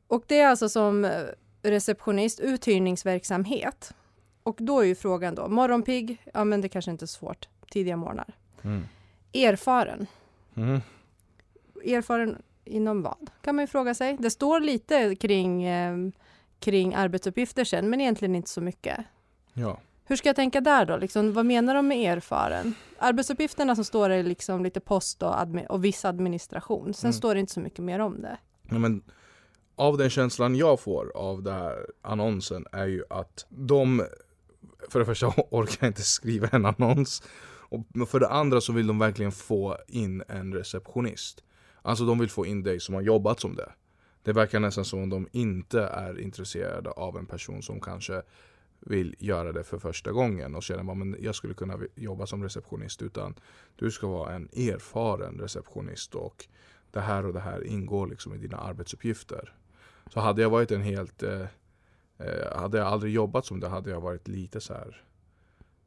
Och 0.07 0.25
det 0.26 0.40
är 0.40 0.49
alltså 0.49 0.68
som 0.68 1.11
receptionist, 1.62 2.40
uthyrningsverksamhet. 2.40 3.95
Och 4.49 4.57
då 4.61 4.81
är 4.81 4.85
ju 4.85 4.95
frågan 4.95 5.35
då, 5.35 5.49
morgonpigg, 5.49 6.23
ja 6.35 6.45
men 6.45 6.61
det 6.61 6.69
kanske 6.69 6.90
inte 6.90 7.05
är 7.05 7.07
svårt, 7.07 7.49
tidiga 7.71 7.97
morgnar. 7.97 8.35
Mm. 8.62 8.85
Erfaren. 9.33 10.07
Mm. 10.55 10.81
Erfaren 11.85 12.43
inom 12.64 13.02
vad? 13.02 13.31
Kan 13.40 13.55
man 13.55 13.62
ju 13.62 13.67
fråga 13.67 13.95
sig. 13.95 14.17
Det 14.21 14.31
står 14.31 14.61
lite 14.61 15.14
kring, 15.14 15.64
eh, 15.64 15.97
kring 16.61 16.95
arbetsuppgifter 16.95 17.64
sen, 17.64 17.90
men 17.90 18.00
egentligen 18.00 18.35
inte 18.35 18.50
så 18.50 18.61
mycket. 18.61 18.99
Ja. 19.52 19.81
Hur 20.05 20.17
ska 20.17 20.28
jag 20.28 20.37
tänka 20.37 20.61
där 20.61 20.87
då? 20.87 20.97
Liksom, 20.97 21.33
vad 21.33 21.47
menar 21.47 21.75
de 21.75 21.88
med 21.88 22.17
erfaren? 22.17 22.75
Arbetsuppgifterna 22.99 23.75
som 23.75 23.85
står 23.85 24.11
är 24.11 24.23
liksom 24.23 24.64
lite 24.64 24.81
post 24.81 25.23
och, 25.23 25.40
admi 25.40 25.67
och 25.69 25.85
viss 25.85 26.05
administration. 26.05 26.95
Sen 26.95 27.09
mm. 27.09 27.12
står 27.12 27.35
det 27.35 27.40
inte 27.40 27.52
så 27.52 27.61
mycket 27.61 27.85
mer 27.85 27.99
om 27.99 28.23
det. 28.23 28.38
Ja, 28.71 28.78
men 28.78 29.02
av 29.76 29.99
den 29.99 30.11
känslan 30.11 30.57
jag 30.57 30.81
får 30.81 31.12
av 31.17 31.43
den 31.43 31.55
här 31.55 31.87
annonsen 32.02 32.67
är 32.73 32.87
ju 32.87 33.05
att 33.11 33.47
de 33.49 34.02
för 34.88 34.98
det 34.98 35.04
första 35.04 35.26
orkar 35.50 35.86
inte 35.86 36.02
skriva 36.02 36.48
en 36.48 36.66
annons. 36.66 37.22
Och 37.70 38.08
för 38.08 38.20
det 38.20 38.28
andra 38.28 38.60
så 38.60 38.72
vill 38.72 38.86
de 38.86 38.98
verkligen 38.98 39.32
få 39.32 39.78
in 39.86 40.22
en 40.28 40.54
receptionist. 40.54 41.44
Alltså 41.82 42.04
de 42.04 42.18
vill 42.18 42.30
få 42.30 42.46
in 42.46 42.62
dig 42.62 42.80
som 42.80 42.94
har 42.94 43.02
jobbat 43.02 43.40
som 43.40 43.56
det. 43.56 43.72
Det 44.22 44.32
verkar 44.32 44.60
nästan 44.60 44.84
som 44.84 45.02
om 45.02 45.08
de 45.08 45.28
inte 45.32 45.80
är 45.80 46.20
intresserade 46.20 46.90
av 46.90 47.16
en 47.16 47.26
person 47.26 47.62
som 47.62 47.80
kanske 47.80 48.22
vill 48.80 49.16
göra 49.18 49.52
det 49.52 49.64
för 49.64 49.78
första 49.78 50.12
gången 50.12 50.54
och 50.54 50.62
känner 50.62 51.12
att 51.12 51.20
jag 51.20 51.34
skulle 51.34 51.54
kunna 51.54 51.78
jobba 51.94 52.26
som 52.26 52.42
receptionist. 52.42 53.02
Utan 53.02 53.34
du 53.76 53.90
ska 53.90 54.06
vara 54.06 54.34
en 54.34 54.48
erfaren 54.56 55.38
receptionist 55.40 56.14
och 56.14 56.46
det 56.90 57.00
här 57.00 57.26
och 57.26 57.32
det 57.32 57.40
här 57.40 57.64
ingår 57.64 58.06
liksom 58.06 58.34
i 58.34 58.38
dina 58.38 58.56
arbetsuppgifter. 58.56 59.54
Så 60.10 60.20
hade 60.20 60.42
jag 60.42 60.50
varit 60.50 60.70
en 60.70 60.82
helt 60.82 61.22
eh, 61.22 61.44
Eh, 62.18 62.60
hade 62.60 62.78
jag 62.78 62.87
aldrig 62.87 63.12
jobbat 63.12 63.46
som 63.46 63.60
det 63.60 63.68
hade 63.68 63.90
jag 63.90 64.00
varit 64.00 64.28
lite 64.28 64.60
så 64.60 64.75
här 64.75 65.02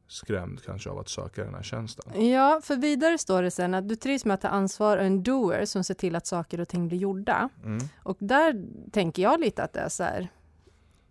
skrämd 0.08 0.64
kanske 0.66 0.90
av 0.90 1.00
att 1.00 1.10
söka 1.10 1.44
den 1.44 1.54
här 1.54 1.64
tjänsten. 1.64 2.30
Ja, 2.30 2.62
för 2.64 2.76
vidare 2.76 3.18
står 3.18 3.44
det 3.44 3.52
sen 3.52 3.74
att 3.74 3.90
du 3.90 3.96
trivs 3.96 4.26
med 4.26 4.34
att 4.34 4.42
ta 4.42 4.48
ansvar 4.48 4.98
och 4.98 5.04
en 5.04 5.24
doer 5.24 5.66
som 5.66 5.84
ser 5.84 5.94
till 5.94 6.16
att 6.16 6.28
saker 6.28 6.62
och 6.62 6.68
ting 6.68 6.88
blir 6.88 6.98
gjorda. 6.98 7.50
Mm. 7.66 7.84
Och 8.04 8.18
där 8.20 8.66
tänker 8.92 9.22
jag 9.22 9.40
lite 9.40 9.64
att 9.64 9.74
det 9.74 9.80
är 9.80 9.90
så 9.90 10.04
här, 10.04 10.30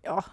ja, 0.02 0.24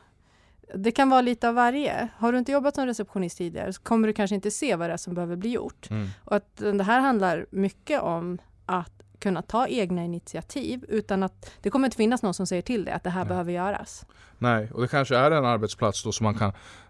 det 0.75 0.91
kan 0.91 1.10
vara 1.10 1.22
lite 1.22 1.50
av 1.50 1.56
varje. 1.56 2.08
Har 2.17 2.32
du 2.32 2.38
inte 2.38 2.51
jobbat 2.51 2.75
som 2.75 2.86
receptionist 2.86 3.38
tidigare 3.38 3.74
så 3.74 3.82
kommer 3.82 4.08
du 4.08 4.13
kanske 4.13 4.36
inte 4.36 4.51
se 4.51 4.75
vad 4.75 4.89
det 4.89 4.94
är 4.94 4.98
som 4.98 5.13
behöver 5.13 5.36
bli 5.36 5.50
gjort. 5.50 5.89
Mm. 5.89 6.08
Och 6.24 6.36
att 6.36 6.58
det 6.58 6.84
här 6.84 7.00
handlar 7.00 7.46
mycket 7.50 8.01
om 8.01 8.38
att 8.65 9.01
kunna 9.20 9.42
ta 9.42 9.68
egna 9.68 10.04
initiativ 10.04 10.86
utan 10.90 11.24
att 11.24 11.52
det 11.62 11.70
kommer 11.70 11.88
inte 11.88 11.98
finnas 11.98 12.24
någon 12.24 12.34
som 12.34 12.48
säger 12.48 12.62
till 12.62 12.86
dig 12.86 12.94
att 12.94 13.04
det 13.04 13.10
här 13.10 13.22
Nej. 13.22 13.30
behöver 13.30 13.52
göras. 13.52 14.06
Nej, 14.38 14.72
och 14.74 14.82
det 14.82 14.88
kanske 14.88 15.18
är 15.18 15.32
en 15.32 15.46
arbetsplats 15.46 16.04
då 16.04 16.12
som 16.12 16.24
man 16.24 16.36
kan 16.36 16.50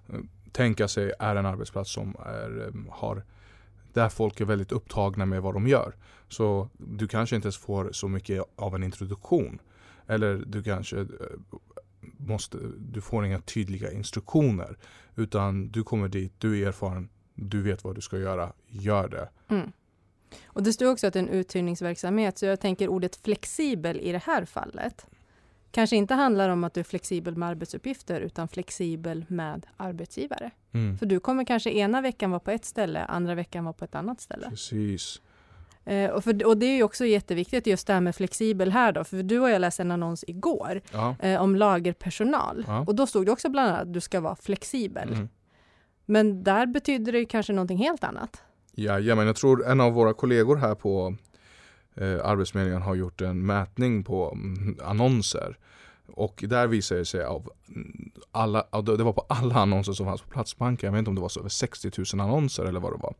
eh, 0.09 0.19
tänka 0.51 0.87
sig 0.87 1.13
är 1.19 1.35
en 1.35 1.45
arbetsplats 1.45 1.91
som 1.91 2.15
är, 2.25 2.67
eh, 2.67 2.93
har 2.93 3.23
där 3.93 4.09
folk 4.09 4.41
är 4.41 4.45
väldigt 4.45 4.71
upptagna 4.71 5.25
med 5.25 5.41
vad 5.41 5.53
de 5.53 5.67
gör. 5.67 5.93
Så 6.29 6.69
du 6.77 7.07
kanske 7.07 7.35
inte 7.35 7.45
ens 7.45 7.57
får 7.57 7.91
så 7.91 8.07
mycket 8.07 8.43
av 8.55 8.75
en 8.75 8.83
introduktion. 8.83 9.59
Eller 10.07 10.43
du 10.45 10.63
kanske 10.63 10.99
eh, 10.99 11.05
måste, 12.17 12.57
du 12.77 13.01
får 13.01 13.25
inga 13.25 13.39
tydliga 13.39 13.91
instruktioner. 13.91 14.77
Utan 15.15 15.67
du 15.67 15.83
kommer 15.83 16.07
dit, 16.07 16.33
du 16.37 16.61
är 16.61 16.67
erfaren, 16.67 17.09
du 17.35 17.61
vet 17.61 17.83
vad 17.83 17.95
du 17.95 18.01
ska 18.01 18.17
göra, 18.17 18.53
gör 18.67 19.07
det. 19.07 19.29
Mm. 19.47 19.71
Och 20.45 20.63
det 20.63 20.73
står 20.73 20.91
också 20.91 21.07
att 21.07 21.13
det 21.13 21.19
är 21.19 21.23
en 21.23 21.29
uthyrningsverksamhet, 21.29 22.37
så 22.37 22.45
jag 22.45 22.59
tänker 22.59 22.87
ordet 22.87 23.15
flexibel 23.15 23.99
i 23.99 24.11
det 24.11 24.23
här 24.25 24.45
fallet 24.45 25.07
kanske 25.71 25.95
inte 25.95 26.13
handlar 26.13 26.49
om 26.49 26.63
att 26.63 26.73
du 26.73 26.79
är 26.79 26.83
flexibel 26.83 27.35
med 27.35 27.49
arbetsuppgifter, 27.49 28.21
utan 28.21 28.47
flexibel 28.47 29.25
med 29.27 29.65
arbetsgivare. 29.77 30.51
Mm. 30.73 30.97
För 30.97 31.05
du 31.05 31.19
kommer 31.19 31.43
kanske 31.43 31.71
ena 31.71 32.01
veckan 32.01 32.31
vara 32.31 32.39
på 32.39 32.51
ett 32.51 32.65
ställe, 32.65 33.05
andra 33.05 33.35
veckan 33.35 33.63
vara 33.63 33.73
på 33.73 33.85
ett 33.85 33.95
annat 33.95 34.21
ställe. 34.21 34.49
Precis. 34.49 35.21
Eh, 35.85 36.09
och, 36.11 36.23
för, 36.23 36.45
och, 36.45 36.57
det 36.57 36.65
är 36.65 36.75
ju 36.75 36.83
också 36.83 37.05
jätteviktigt 37.05 37.67
just 37.67 37.87
det 37.87 37.93
här 37.93 38.01
med 38.01 38.15
flexibel 38.15 38.71
här 38.71 38.91
då, 38.91 39.03
för 39.03 39.23
du 39.23 39.39
och 39.39 39.49
jag 39.49 39.61
läste 39.61 39.81
en 39.81 39.91
annons 39.91 40.23
igår 40.27 40.81
eh, 41.19 41.41
om 41.41 41.55
lagerpersonal. 41.55 42.65
Ja. 42.67 42.79
Och 42.87 42.95
då 42.95 43.07
stod 43.07 43.25
det 43.25 43.31
också 43.31 43.49
bland 43.49 43.69
annat 43.69 43.81
att 43.81 43.93
du 43.93 44.01
ska 44.01 44.19
vara 44.19 44.35
flexibel. 44.35 45.13
Mm. 45.13 45.29
Men 46.05 46.43
där 46.43 46.65
betyder 46.65 47.11
det 47.11 47.25
kanske 47.25 47.53
någonting 47.53 47.77
helt 47.77 48.03
annat. 48.03 48.43
Jajamän, 48.77 49.27
jag 49.27 49.35
tror 49.35 49.67
en 49.67 49.81
av 49.81 49.93
våra 49.93 50.13
kollegor 50.13 50.55
här 50.55 50.75
på 50.75 51.15
eh, 51.95 52.19
Arbetsförmedlingen 52.23 52.81
har 52.81 52.95
gjort 52.95 53.21
en 53.21 53.45
mätning 53.45 54.03
på 54.03 54.31
mm, 54.31 54.77
annonser. 54.83 55.57
Och 56.07 56.43
där 56.47 56.67
visade 56.67 57.01
det 57.01 57.05
sig 57.05 57.23
av 57.23 57.49
mm, 57.69 58.11
alla, 58.31 58.65
det 58.81 59.03
var 59.03 59.13
på 59.13 59.25
alla 59.29 59.55
annonser 59.55 59.93
som 59.93 60.05
fanns 60.05 60.21
på 60.21 60.29
Platsbanken, 60.29 60.87
jag 60.87 60.91
vet 60.91 60.99
inte 60.99 61.09
om 61.09 61.15
det 61.15 61.21
var 61.21 61.29
så 61.29 61.39
över 61.39 61.49
60 61.49 61.91
000 62.13 62.21
annonser 62.21 62.65
eller 62.65 62.79
vad 62.79 62.93
det 62.93 62.97
var. 62.97 63.13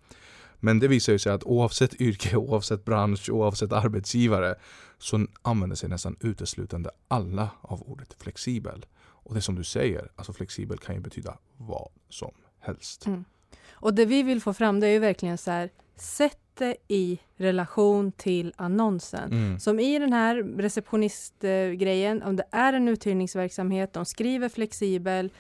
Men 0.60 0.80
det 0.80 0.88
visar 0.88 1.18
sig 1.18 1.32
att 1.32 1.44
oavsett 1.44 2.02
yrke, 2.02 2.36
oavsett 2.38 2.86
bransch, 2.86 3.30
oavsett 3.30 3.72
arbetsgivare 3.72 4.56
så 4.98 5.28
använder 5.42 5.76
sig 5.76 5.90
nästan 5.90 6.16
uteslutande 6.20 6.90
alla 7.08 7.50
av 7.62 7.82
ordet 7.82 8.16
flexibel. 8.20 8.86
Och 9.00 9.36
det 9.36 9.42
som 9.42 9.56
du 9.56 9.64
säger, 9.64 10.12
alltså 10.16 10.34
flexibel 10.34 10.78
kan 10.78 10.96
ju 10.96 11.02
betyda 11.02 11.38
vad 11.58 11.90
som 12.10 12.32
helst. 12.60 13.06
Mm. 13.06 13.24
Och 13.72 13.94
det 13.94 14.06
vi 14.06 14.24
vill 14.24 14.42
få 14.42 14.54
fram 14.54 14.80
det 14.80 14.88
är 14.88 14.92
ju 14.92 15.00
verkligen 15.00 15.38
så 15.38 15.52
här, 15.52 15.70
sätt 15.96 16.40
det 16.58 16.76
i 16.88 17.20
relation 17.38 18.12
till 18.12 18.54
annonsen. 18.56 19.32
Mm. 19.32 19.60
Som 19.60 19.80
i 19.80 20.00
den 20.00 20.14
här 20.14 20.36
receptionistgrejen, 20.58 22.24
om 22.24 22.36
det 22.36 22.46
är 22.52 22.74
en 22.74 22.88
uthyrningsverksamhet, 22.88 23.94
de 23.94 24.06
skriver 24.06 24.50
flexibel, 24.50 25.32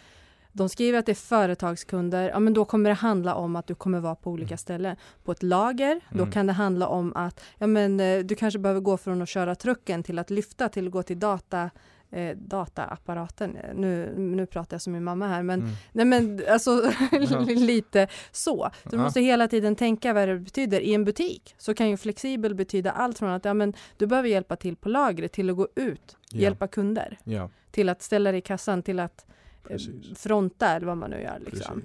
de 0.52 0.70
skriver 0.70 1.00
att 1.00 1.06
det 1.06 1.12
är 1.12 1.14
företagskunder, 1.14 2.30
ja 2.30 2.40
men 2.40 2.54
då 2.54 2.66
kommer 2.66 2.90
det 2.90 2.96
handla 2.96 3.36
om 3.36 3.56
att 3.56 3.68
du 3.68 3.76
kommer 3.76 4.00
vara 4.00 4.16
på 4.16 4.32
olika 4.32 4.48
mm. 4.54 4.58
ställen. 4.58 4.96
På 5.24 5.32
ett 5.32 5.44
lager, 5.44 6.02
då 6.10 6.20
mm. 6.20 6.32
kan 6.32 6.48
det 6.48 6.54
handla 6.54 6.88
om 6.88 7.14
att 7.16 7.44
ja 7.58 7.68
men, 7.68 8.00
eh, 8.00 8.20
du 8.20 8.36
kanske 8.36 8.60
behöver 8.60 8.82
gå 8.82 8.98
från 8.98 9.22
att 9.22 9.30
köra 9.30 9.56
trucken 9.56 10.04
till 10.04 10.20
att 10.20 10.30
lyfta 10.30 10.70
till 10.70 10.88
att 10.88 10.92
gå 10.92 11.04
till 11.04 11.20
data 11.20 11.70
eh, 12.12 12.38
dataapparaten. 12.38 13.58
Nu, 13.76 14.14
nu 14.18 14.46
pratar 14.46 14.76
jag 14.76 14.82
som 14.82 14.94
min 14.94 15.04
mamma 15.04 15.28
här, 15.28 15.44
men, 15.44 15.60
Mm. 15.62 15.74
nej 15.92 16.06
men 16.06 16.42
alltså 16.50 16.92
lite 17.48 18.08
så. 18.32 18.70
Du 18.84 18.98
Ja. 18.98 19.04
måste 19.04 19.22
hela 19.22 19.48
tiden 19.48 19.76
tänka 19.76 20.14
vad 20.14 20.28
det 20.30 20.40
betyder. 20.40 20.80
I 20.80 20.94
en 20.94 21.06
butik 21.06 21.56
så 21.58 21.74
kan 21.74 21.90
ju 21.90 21.98
flexibel 21.98 22.56
betyda 22.56 22.92
allt 22.92 23.20
från 23.20 23.30
att 23.30 23.46
ja, 23.46 23.54
men, 23.54 23.74
du 23.98 24.08
behöver 24.08 24.30
hjälpa 24.30 24.56
till 24.56 24.76
på 24.76 24.90
lagret 24.90 25.32
till 25.32 25.50
att 25.50 25.56
gå 25.56 25.68
ut, 25.76 26.18
Ja. 26.32 26.40
hjälpa 26.40 26.68
kunder, 26.68 27.18
Ja, 27.24 27.50
till 27.72 27.90
att 27.90 28.02
ställa 28.02 28.32
dig 28.32 28.38
i 28.40 28.42
kassan, 28.42 28.84
till 28.84 29.00
att 29.00 29.26
eh, 29.70 29.78
fronta 30.16 30.68
eller 30.68 30.88
vad 30.88 30.98
man 30.98 31.10
nu 31.10 31.22
gör. 31.22 31.40
Liksom. 31.46 31.82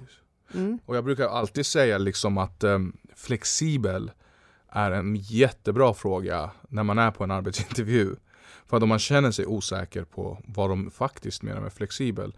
Mm. 0.53 0.79
Och 0.85 0.95
jag 0.95 1.03
brukar 1.03 1.27
alltid 1.27 1.65
säga 1.65 1.97
liksom 1.97 2.37
att 2.37 2.63
em, 2.63 2.97
flexibel 3.15 4.11
är 4.69 4.91
en 4.91 5.15
jättebra 5.15 5.93
fråga 5.93 6.51
när 6.69 6.83
man 6.83 6.97
är 6.99 7.11
på 7.11 7.23
en 7.23 7.31
arbetsintervju. 7.31 8.15
För 8.67 8.77
att 8.77 8.83
om 8.83 8.89
man 8.89 8.99
känner 8.99 9.31
sig 9.31 9.45
osäker 9.45 10.03
på 10.03 10.37
vad 10.45 10.69
de 10.69 10.91
faktiskt 10.91 11.43
menar 11.43 11.61
med 11.61 11.73
flexibel 11.73 12.33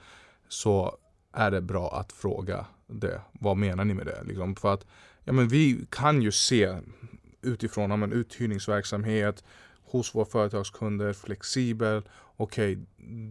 så 0.47 0.97
är 1.33 1.51
det 1.51 1.61
bra 1.61 1.99
att 1.99 2.11
fråga 2.11 2.65
det. 2.87 3.21
Vad 3.31 3.57
menar 3.57 3.85
ni 3.85 3.93
med 3.93 4.05
det? 4.05 4.23
Liksom 4.23 4.55
för 4.55 4.73
att 4.73 4.85
ja, 5.23 5.33
men 5.33 5.47
vi 5.47 5.85
kan 5.89 6.21
ju 6.21 6.31
se 6.31 6.77
utifrån 7.41 7.89
ja, 7.89 7.97
men 7.97 8.11
uthyrningsverksamhet 8.13 9.43
hos 9.85 10.15
våra 10.15 10.25
företagskunder, 10.25 11.13
flexibel. 11.13 12.03
Okej, 12.37 12.77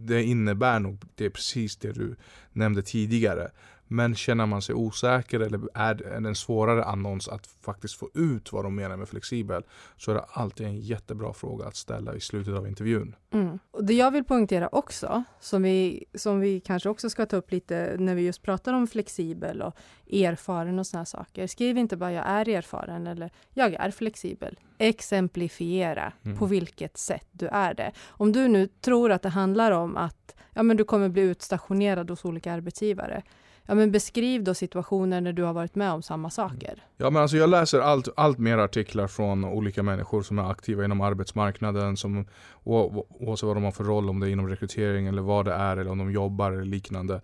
det 0.07 0.23
innebär 0.23 0.79
nog 0.79 0.97
det 1.15 1.25
är 1.25 1.29
precis 1.29 1.77
det 1.77 1.91
du 1.91 2.15
nämnde 2.51 2.81
tidigare. 2.81 3.51
Men 3.87 4.15
känner 4.15 4.45
man 4.45 4.61
sig 4.61 4.75
osäker 4.75 5.39
eller 5.39 5.59
är 5.73 5.93
det 5.93 6.05
en 6.05 6.35
svårare 6.35 6.83
annons 6.83 7.27
att 7.27 7.47
faktiskt 7.47 7.95
få 7.95 8.09
ut 8.13 8.51
vad 8.53 8.65
de 8.65 8.75
menar 8.75 8.97
med 8.97 9.09
flexibel 9.09 9.63
så 9.97 10.11
är 10.11 10.15
det 10.15 10.25
alltid 10.31 10.67
en 10.67 10.79
jättebra 10.79 11.33
fråga 11.33 11.65
att 11.65 11.75
ställa 11.75 12.15
i 12.15 12.19
slutet 12.19 12.53
av 12.53 12.67
intervjun. 12.67 13.15
Mm. 13.31 13.59
Och 13.71 13.85
det 13.85 13.93
jag 13.93 14.11
vill 14.11 14.23
poängtera 14.23 14.69
också, 14.71 15.23
som 15.39 15.63
vi, 15.63 16.05
som 16.13 16.39
vi 16.39 16.59
kanske 16.59 16.89
också 16.89 17.09
ska 17.09 17.25
ta 17.25 17.35
upp 17.37 17.51
lite 17.51 17.95
när 17.99 18.15
vi 18.15 18.21
just 18.21 18.41
pratar 18.41 18.73
om 18.73 18.87
flexibel 18.87 19.61
och 19.61 19.75
erfaren 20.11 20.79
och 20.79 20.87
såna 20.87 21.05
saker. 21.05 21.47
Skriv 21.47 21.77
inte 21.77 21.97
bara 21.97 22.11
jag 22.11 22.25
är 22.27 22.49
erfaren 22.49 23.07
eller 23.07 23.31
jag 23.53 23.73
är 23.73 23.91
flexibel. 23.91 24.59
Exemplifiera 24.77 26.13
Mm. 26.23 26.37
på 26.37 26.45
vilket 26.45 26.97
sätt 26.97 27.27
du 27.31 27.47
är 27.47 27.73
det. 27.73 27.91
Om 28.07 28.31
du 28.31 28.47
nu 28.47 28.67
tror 28.67 29.11
att 29.11 29.21
det 29.21 29.29
handlar 29.29 29.71
om 29.71 29.97
att 29.97 30.35
ja, 30.53 30.63
men 30.63 30.77
du 30.77 30.83
kommer 30.83 31.09
bli 31.09 31.21
utstationerad 31.21 32.09
hos 32.09 32.25
olika 32.25 32.53
arbetsgivare. 32.53 33.23
Ja, 33.67 33.75
men 33.75 33.91
beskriv 33.91 34.43
då 34.43 34.53
situationer 34.53 35.21
när 35.21 35.33
du 35.33 35.43
har 35.43 35.53
varit 35.53 35.75
med 35.75 35.91
om 35.91 36.01
samma 36.01 36.29
saker. 36.29 36.71
Mm. 36.71 36.79
Ja 36.97 37.09
men 37.09 37.21
alltså 37.21 37.37
jag 37.37 37.49
läser 37.49 37.79
allt, 37.79 38.07
allt 38.17 38.37
mer 38.37 38.57
artiklar 38.57 39.07
från 39.07 39.45
olika 39.45 39.83
människor 39.83 40.21
som 40.21 40.39
är 40.39 40.51
aktiva 40.51 40.85
inom 40.85 41.01
arbetsmarknaden 41.01 41.97
som 41.97 42.17
o- 42.63 42.75
o- 42.99 43.07
oavsett 43.09 43.47
vad 43.47 43.55
de 43.55 43.63
har 43.63 43.71
för 43.71 43.83
roll, 43.83 44.09
om 44.09 44.19
det 44.19 44.27
är 44.27 44.31
inom 44.31 44.47
rekrytering 44.49 45.07
eller 45.07 45.21
vad 45.21 45.45
det 45.45 45.53
är 45.53 45.77
eller 45.77 45.91
om 45.91 45.97
de 45.97 46.11
jobbar 46.11 46.51
eller 46.51 46.65
liknande. 46.65 47.21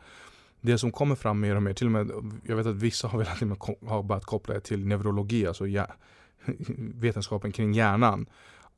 Det 0.61 0.77
som 0.77 0.91
kommer 0.91 1.15
fram 1.15 1.39
mer 1.39 1.55
och 1.55 1.63
mer, 1.63 1.73
till 1.73 1.87
och 1.87 1.91
med, 1.91 2.11
jag 2.43 2.55
vet 2.55 2.65
att 2.67 2.75
vissa 2.75 3.07
har, 3.07 3.17
velat, 3.19 3.67
har 3.87 4.03
börjat 4.03 4.25
koppla 4.25 4.53
det 4.53 4.59
till 4.59 4.85
neurologi, 4.87 5.47
alltså 5.47 5.67
ja, 5.67 5.87
vetenskapen 6.95 7.51
kring 7.51 7.73
hjärnan. 7.73 8.25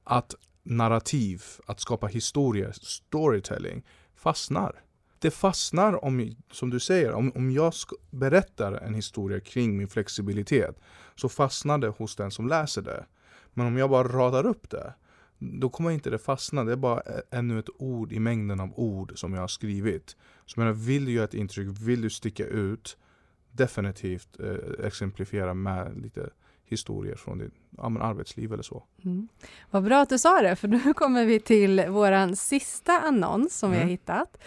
Att 0.03 0.35
narrativ, 0.63 1.43
att 1.65 1.79
skapa 1.79 2.07
historier, 2.07 2.71
storytelling, 2.81 3.83
fastnar. 4.15 4.81
Det 5.23 5.31
fastnar 5.31 6.05
om, 6.05 6.35
som 6.51 6.69
du 6.69 6.79
säger, 6.79 7.13
om, 7.13 7.31
om 7.35 7.51
jag 7.51 7.73
berättar 8.09 8.73
en 8.73 8.93
historia 8.93 9.39
kring 9.39 9.77
min 9.77 9.87
flexibilitet 9.87 10.79
så 11.15 11.29
fastnar 11.29 11.77
det 11.77 11.87
hos 11.87 12.15
den 12.15 12.31
som 12.31 12.47
läser 12.47 12.81
det. 12.81 13.05
Men 13.53 13.67
om 13.67 13.77
jag 13.77 13.89
bara 13.89 14.07
radar 14.07 14.45
upp 14.45 14.69
det, 14.69 14.93
då 15.39 15.69
kommer 15.69 15.91
inte 15.91 16.09
det 16.09 16.17
fastna. 16.17 16.63
Det 16.63 16.71
är 16.71 16.75
bara 16.75 17.01
ännu 17.31 17.59
ett 17.59 17.69
ord 17.79 18.11
i 18.13 18.19
mängden 18.19 18.59
av 18.59 18.79
ord 18.79 19.11
som 19.15 19.33
jag 19.33 19.41
har 19.41 19.47
skrivit. 19.47 20.15
Så 20.45 20.59
jag 20.59 20.65
menar, 20.65 20.73
vill 20.73 21.05
du 21.05 21.11
göra 21.11 21.25
ett 21.25 21.33
intryck, 21.33 21.67
vill 21.81 22.01
du 22.01 22.09
sticka 22.09 22.45
ut, 22.45 22.97
definitivt 23.51 24.39
eh, 24.39 24.85
exemplifiera 24.85 25.53
med 25.53 26.01
lite 26.01 26.29
historier 26.65 27.15
från 27.15 27.37
ditt 27.37 27.53
ja, 27.77 27.99
arbetsliv 28.01 28.53
eller 28.53 28.63
så. 28.63 28.83
Mm. 29.05 29.27
Vad 29.71 29.83
bra 29.83 30.01
att 30.01 30.09
du 30.09 30.17
sa 30.19 30.41
det, 30.41 30.55
för 30.55 30.67
nu 30.67 30.93
kommer 30.93 31.25
vi 31.25 31.39
till 31.39 31.85
våran 31.89 32.35
sista 32.35 32.99
annons 32.99 33.57
som 33.59 33.71
vi 33.71 33.77
har 33.77 33.83
Mm. 33.83 33.91
hittat. 33.91 34.37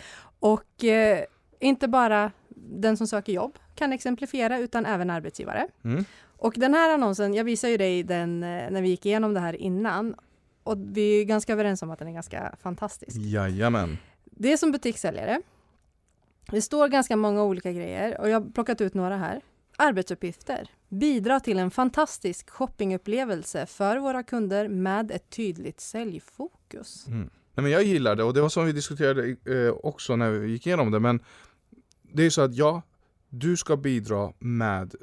Och 0.47 0.85
eh, 0.85 1.25
inte 1.61 1.89
bara 1.89 2.33
den 2.57 2.97
som 2.97 3.07
söker 3.07 3.33
jobb 3.33 3.59
kan 3.75 3.93
exemplifiera, 3.93 4.59
utan 4.59 4.87
även 4.87 5.11
arbetsgivare. 5.11 5.69
Mm. 5.85 6.05
Och 6.39 6.55
den 6.57 6.75
här 6.75 6.95
annonsen, 6.95 7.35
jag 7.35 7.45
visade 7.45 7.71
ju 7.71 7.77
dig 7.77 8.03
den 8.03 8.43
eh, 8.43 8.71
när 8.71 8.83
vi 8.83 8.89
gick 8.89 9.07
igenom 9.07 9.35
det 9.35 9.41
här 9.41 9.57
innan. 9.57 10.15
Och 10.63 10.77
vi 10.79 11.21
är 11.21 11.25
ganska 11.25 11.53
överens 11.53 11.83
om 11.83 11.91
att 11.91 11.99
den 11.99 12.09
är 12.09 12.13
ganska 12.13 12.55
fantastisk. 12.63 13.17
Jajamän. 13.17 13.99
Det 14.25 14.53
är 14.53 14.57
som 14.57 14.73
butikssäljare. 14.73 15.41
Det 16.51 16.63
står 16.63 16.89
ganska 16.89 17.17
många 17.17 17.43
olika 17.43 17.73
grejer 17.73 18.21
och 18.21 18.29
jag 18.29 18.41
har 18.41 18.51
plockat 18.51 18.81
ut 18.81 18.95
några 18.95 19.17
här. 19.17 19.41
Arbetsuppgifter. 19.77 20.71
Bidra 20.89 21.41
till 21.41 21.59
en 21.59 21.71
fantastisk 21.71 22.51
shoppingupplevelse 22.51 23.67
för 23.67 23.97
våra 23.97 24.23
kunder 24.23 24.69
med 24.69 25.11
ett 25.11 25.31
tydligt 25.31 25.81
säljfokus. 25.81 27.07
Mm. 27.07 27.31
Nej, 27.57 27.63
men 27.63 27.73
jag 27.73 27.83
gillar 27.83 28.17
det 28.17 28.25
och 28.25 28.35
det 28.35 28.41
var 28.41 28.49
som 28.49 28.67
vi 28.67 28.73
diskuterade 28.73 29.37
eh, 29.45 29.75
också 29.83 30.17
när 30.17 30.31
vi 30.31 30.49
gick 30.49 30.67
igenom 30.67 30.91
det. 30.91 31.01
Men 31.01 31.21
det 32.03 32.27
är 32.27 32.31
så 32.31 32.43
att 32.43 32.55
ja, 32.55 32.83
du 33.29 33.57
ska 33.57 33.77
bidra 33.77 34.33
med 34.39 34.95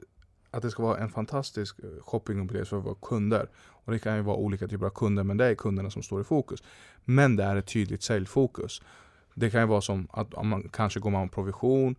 att 0.52 0.62
det 0.62 0.72
ska 0.72 0.84
vara 0.84 0.98
en 0.98 1.10
fantastisk 1.10 1.80
eh, 1.80 2.04
shoppingupplevelse 2.04 2.70
för 2.70 2.78
våra 2.78 2.96
kunder. 3.02 3.50
Och 3.56 3.92
det 3.92 4.00
kan 4.00 4.16
ju 4.16 4.22
vara 4.22 4.38
olika 4.38 4.68
typer 4.68 4.86
av 4.86 4.90
kunder, 4.90 5.24
men 5.24 5.38
det 5.38 5.46
är 5.46 5.56
kunderna 5.56 5.90
som 5.90 6.04
står 6.04 6.22
i 6.22 6.24
fokus. 6.24 6.64
Men 7.06 7.36
det 7.36 7.44
är 7.44 7.56
ett 7.56 7.68
tydligt 7.68 8.04
säljfokus. 8.04 8.82
Det 9.34 9.50
kan 9.50 9.62
ju 9.62 9.68
vara 9.68 9.82
som 9.82 10.08
att 10.12 10.46
man 10.46 10.70
kanske 10.70 11.00
går 11.00 11.10
med 11.10 11.32
provision 11.32 11.96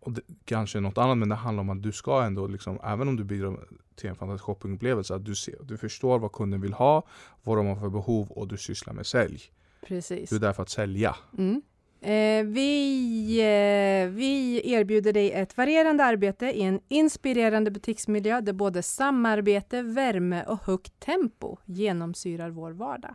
och 0.00 0.12
det, 0.12 0.22
kanske 0.44 0.80
något 0.80 0.98
annat, 0.98 1.18
men 1.18 1.28
det 1.28 1.34
handlar 1.34 1.60
om 1.60 1.70
att 1.70 1.82
du 1.82 1.92
ska 1.92 2.22
ändå, 2.22 2.46
liksom, 2.46 2.78
även 2.84 3.08
om 3.08 3.16
du 3.16 3.24
bidrar 3.24 3.56
till 3.94 4.10
en 4.10 4.16
fantastisk 4.16 4.44
shoppingupplevelse, 4.44 5.14
att 5.14 5.24
du, 5.24 5.34
ser, 5.34 5.54
du 5.62 5.76
förstår 5.76 6.18
vad 6.18 6.32
kunden 6.32 6.60
vill 6.60 6.72
ha, 6.72 7.02
vad 7.42 7.56
de 7.56 7.66
har 7.66 7.76
för 7.76 7.88
behov 7.88 8.30
och 8.30 8.48
du 8.48 8.56
sysslar 8.56 8.94
med 8.94 9.06
sälj. 9.06 9.42
Precis. 9.80 10.30
Du 10.30 10.36
är 10.36 10.40
där 10.40 10.52
för 10.52 10.62
att 10.62 10.68
sälja. 10.68 11.16
Mm. 11.38 11.62
Eh, 12.00 12.44
vi, 12.44 13.38
eh, 13.40 14.08
vi 14.10 14.60
erbjuder 14.72 15.12
dig 15.12 15.32
ett 15.32 15.56
varierande 15.56 16.04
arbete 16.04 16.46
i 16.46 16.62
en 16.62 16.80
inspirerande 16.88 17.70
butiksmiljö 17.70 18.40
där 18.40 18.52
både 18.52 18.82
samarbete, 18.82 19.82
värme 19.82 20.44
och 20.44 20.62
högt 20.62 21.00
tempo 21.00 21.56
genomsyrar 21.64 22.50
vår 22.50 22.70
vardag. 22.70 23.14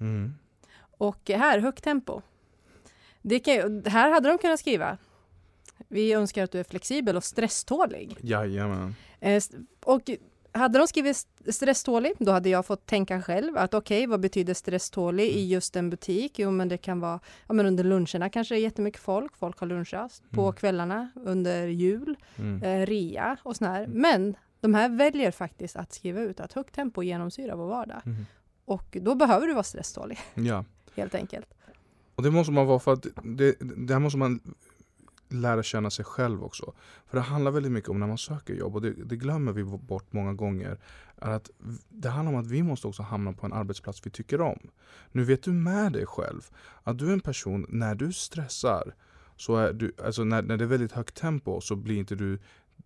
Mm. 0.00 0.34
Och 0.98 1.28
här, 1.28 1.58
högt 1.58 1.84
tempo. 1.84 2.22
Det 3.22 3.38
kan, 3.38 3.84
här 3.86 4.10
hade 4.10 4.28
de 4.28 4.38
kunnat 4.38 4.60
skriva. 4.60 4.98
Vi 5.88 6.12
önskar 6.12 6.44
att 6.44 6.50
du 6.50 6.60
är 6.60 6.64
flexibel 6.64 7.16
och 7.16 7.24
stresstålig. 7.24 8.16
Jajamän. 8.20 8.94
Eh, 9.20 9.42
och 9.84 10.10
hade 10.52 10.78
de 10.78 10.88
skrivit 10.88 11.10
st- 11.16 11.52
stresstålig, 11.52 12.12
då 12.18 12.32
hade 12.32 12.48
jag 12.48 12.66
fått 12.66 12.86
tänka 12.86 13.22
själv 13.22 13.56
att 13.56 13.74
okej, 13.74 14.06
vad 14.06 14.20
betyder 14.20 14.54
stresstålig 14.54 15.24
i 15.28 15.46
just 15.48 15.76
en 15.76 15.90
butik? 15.90 16.38
Jo, 16.38 16.50
men 16.50 16.68
det 16.68 16.78
kan 16.78 17.00
vara 17.00 17.20
ja, 17.46 17.54
men 17.54 17.66
under 17.66 17.84
luncherna 17.84 18.28
kanske 18.30 18.54
det 18.54 18.58
är 18.58 18.62
jättemycket 18.62 19.00
folk. 19.00 19.36
Folk 19.36 19.58
har 19.58 19.66
lunchrast 19.66 20.22
på 20.30 20.42
Mm. 20.42 20.52
kvällarna 20.52 21.10
under 21.14 21.66
jul, 21.66 22.16
Mm. 22.36 22.62
eh, 22.62 22.86
rea 22.86 23.36
och 23.42 23.56
sån 23.56 23.68
här. 23.68 23.84
Mm. 23.84 24.00
Men 24.00 24.34
de 24.60 24.74
här 24.74 24.88
väljer 24.88 25.30
faktiskt 25.30 25.76
att 25.76 25.92
skriva 25.92 26.20
ut 26.20 26.40
att 26.40 26.52
högt 26.52 26.74
tempo 26.74 27.02
genomsyrar 27.02 27.56
vår 27.56 27.66
vardag. 27.66 28.00
Mm. 28.06 28.26
Och 28.64 28.96
då 29.00 29.14
behöver 29.14 29.46
du 29.46 29.52
vara 29.52 29.62
stresstålig, 29.64 30.18
Ja. 30.34 30.64
helt 30.96 31.14
enkelt. 31.14 31.46
Och 32.14 32.22
det 32.22 32.30
måste 32.30 32.52
man 32.52 32.66
vara 32.66 32.78
för 32.78 32.92
att 32.92 33.06
det, 33.24 33.54
det 33.60 33.92
här 33.92 34.00
måste 34.00 34.18
man 34.18 34.40
lära 35.32 35.62
känna 35.62 35.90
sig 35.90 36.04
själv 36.04 36.44
också. 36.44 36.72
För 37.06 37.16
det 37.16 37.22
handlar 37.22 37.50
väldigt 37.50 37.72
mycket 37.72 37.90
om 37.90 38.00
när 38.00 38.06
man 38.06 38.18
söker 38.18 38.54
jobb 38.54 38.74
och 38.74 38.82
det, 38.82 38.90
det 38.90 39.16
glömmer 39.16 39.52
vi 39.52 39.64
bort 39.64 40.12
många 40.12 40.32
gånger. 40.32 40.78
Är 41.16 41.30
att 41.30 41.50
det 41.88 42.08
handlar 42.08 42.32
om 42.32 42.40
att 42.40 42.46
vi 42.46 42.62
måste 42.62 42.86
också 42.86 43.02
hamna 43.02 43.32
på 43.32 43.46
en 43.46 43.52
arbetsplats 43.52 44.06
vi 44.06 44.10
tycker 44.10 44.40
om. 44.40 44.58
Nu 45.12 45.24
vet 45.24 45.42
du 45.42 45.52
med 45.52 45.92
dig 45.92 46.06
själv 46.06 46.40
att 46.82 46.98
du 46.98 47.08
är 47.08 47.12
en 47.12 47.20
person, 47.20 47.66
när 47.68 47.94
du 47.94 48.12
stressar, 48.12 48.94
så 49.36 49.56
är 49.56 49.72
du, 49.72 49.92
alltså 50.04 50.24
när, 50.24 50.42
när 50.42 50.56
det 50.56 50.64
är 50.64 50.68
väldigt 50.68 50.92
högt 50.92 51.16
tempo 51.16 51.60
så 51.60 51.76
blir 51.76 51.96
inte 51.96 52.14
du 52.14 52.38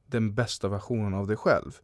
den 0.06 0.34
bästa 0.34 0.68
versionen 0.68 1.14
av 1.14 1.26
dig 1.26 1.36
själv. 1.36 1.80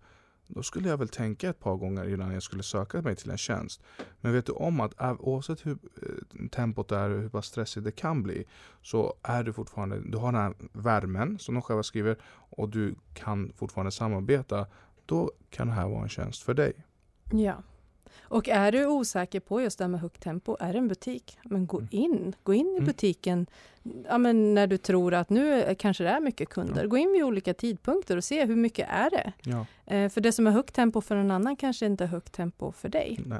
Då 0.55 0.63
skulle 0.63 0.89
jag 0.89 0.97
väl 0.99 1.09
tänka 1.09 1.49
ett 1.51 1.61
par 1.61 1.77
gånger 1.77 2.09
innan 2.15 2.33
jag 2.35 2.43
skulle 2.43 2.63
söka 2.63 3.03
mig 3.03 3.17
till 3.17 3.31
en 3.31 3.39
tjänst. 3.39 3.83
Men 4.21 4.33
vet 4.33 4.47
du 4.47 4.53
om 4.53 4.81
att 4.81 4.95
oavsett 5.19 5.67
hur 5.67 5.73
eh, 6.03 6.49
tempot 6.49 6.93
är 6.93 7.11
och 7.11 7.21
hur 7.21 7.29
pass 7.29 7.47
stressigt 7.47 7.85
det 7.85 7.93
kan 7.93 8.23
bli 8.23 8.45
så 8.83 9.15
är 9.23 9.43
du 9.43 9.53
fortfarande, 9.53 10.01
du 10.11 10.19
har 10.19 10.33
den 10.33 10.41
här 10.41 10.55
värmen 10.73 11.39
som 11.39 11.55
de 11.55 11.63
själva 11.63 11.83
skriver 11.83 12.17
och 12.51 12.69
du 12.69 12.95
kan 13.15 13.53
fortfarande 13.57 13.91
samarbeta. 13.91 14.67
Då 15.07 15.31
kan 15.51 15.67
det 15.67 15.73
här 15.73 15.89
vara 15.89 16.03
en 16.03 16.09
tjänst 16.09 16.43
för 16.43 16.55
dig. 16.55 16.73
Ja. 17.33 17.63
Och 18.23 18.49
är 18.49 18.73
du 18.73 18.87
osäker 18.87 19.41
på 19.41 19.61
just 19.61 19.79
det 19.79 19.85
här 19.85 19.89
med 19.89 20.01
högt 20.01 20.23
tempo, 20.23 20.57
är 20.61 20.73
det 20.73 20.79
en 20.79 20.89
butik? 20.89 21.39
Men 21.45 21.67
gå 21.67 21.79
Mm. 21.79 21.89
in, 21.91 22.35
gå 22.43 22.55
in 22.55 22.67
i 22.67 22.73
Mm. 22.73 22.85
butiken 22.85 23.47
ja, 24.09 24.19
men 24.19 24.55
när 24.55 24.67
du 24.67 24.77
tror 24.77 25.15
att 25.15 25.31
nu 25.31 25.75
kanske 25.79 26.05
det 26.05 26.11
är 26.11 26.21
mycket 26.21 26.49
kunder. 26.49 26.83
Ja. 26.83 26.89
Gå 26.89 26.97
in 26.97 27.13
vid 27.13 27.25
olika 27.25 27.55
tidpunkter 27.55 28.17
och 28.17 28.25
se 28.25 28.45
hur 28.45 28.57
mycket 28.57 28.89
är 28.91 29.11
det? 29.11 29.33
Ja, 29.43 29.67
Eh, 29.87 30.09
för 30.09 30.21
det 30.21 30.33
som 30.33 30.47
är 30.47 30.51
högt 30.51 30.75
tempo 30.75 31.01
för 31.01 31.17
en 31.17 31.31
annan 31.31 31.57
kanske 31.57 31.87
inte 31.87 32.05
är 32.05 32.09
högt 32.09 32.33
tempo 32.33 32.73
för 32.73 32.89
dig. 32.89 33.19
nej. 33.27 33.39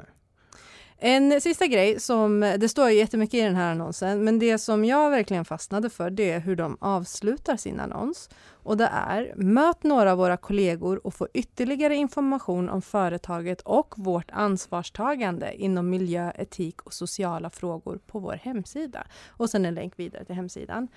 En 1.05 1.41
sista 1.41 1.67
grej 1.67 1.99
som, 1.99 2.39
det 2.39 2.69
står 2.69 2.89
ju 2.89 2.97
jättemycket 2.97 3.33
i 3.33 3.41
den 3.41 3.55
här 3.55 3.71
annonsen, 3.71 4.23
men 4.23 4.39
det 4.39 4.57
som 4.57 4.85
jag 4.85 5.09
verkligen 5.09 5.45
fastnade 5.45 5.89
för 5.89 6.09
det 6.09 6.31
är 6.31 6.39
hur 6.39 6.55
de 6.55 6.77
avslutar 6.81 7.57
sin 7.57 7.79
annons. 7.79 8.29
Och 8.49 8.77
det 8.77 8.89
är, 8.93 9.33
möt 9.35 9.83
några 9.83 10.11
av 10.11 10.17
våra 10.17 10.37
kollegor 10.37 11.07
och 11.07 11.13
få 11.13 11.27
ytterligare 11.33 11.95
information 11.95 12.69
om 12.69 12.81
företaget 12.81 13.61
och 13.61 13.93
vårt 13.97 14.31
ansvarstagande 14.31 15.53
inom 15.53 15.89
miljö, 15.89 16.31
etik 16.35 16.81
och 16.81 16.93
sociala 16.93 17.49
frågor 17.49 17.99
på 18.07 18.19
vår 18.19 18.39
hemsida. 18.41 19.07
Och 19.27 19.49
sen 19.49 19.65
en 19.65 19.75
länk 19.75 19.99
vidare 19.99 20.25
till 20.25 20.35
hemsidan. 20.35 20.87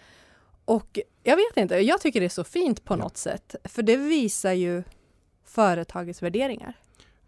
Och 0.64 0.98
jag 1.22 1.36
vet 1.36 1.56
inte, 1.56 1.76
jag 1.76 2.00
tycker 2.00 2.20
det 2.20 2.26
är 2.26 2.28
så 2.28 2.44
fint 2.44 2.84
på 2.84 2.96
något 2.96 3.16
sätt, 3.16 3.54
för 3.64 3.82
det 3.82 3.96
visar 3.96 4.52
ju 4.52 4.82
företagets 5.44 6.22
värderingar. 6.22 6.74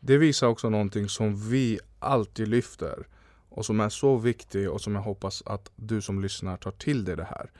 Det 0.00 0.16
visar 0.16 0.46
också 0.46 0.70
någonting 0.70 1.08
som 1.08 1.50
vi 1.50 1.78
alltid 1.98 2.48
lyfter 2.48 3.06
och 3.48 3.66
som 3.66 3.80
är 3.80 3.88
så 3.88 4.16
viktig 4.16 4.70
och 4.70 4.80
som 4.80 4.94
jag 4.94 5.02
hoppas 5.02 5.42
att 5.46 5.70
du 5.76 6.00
som 6.00 6.20
lyssnar 6.20 6.56
tar 6.56 6.70
till 6.70 7.04
dig 7.04 7.16
det 7.16 7.24
här. 7.24 7.50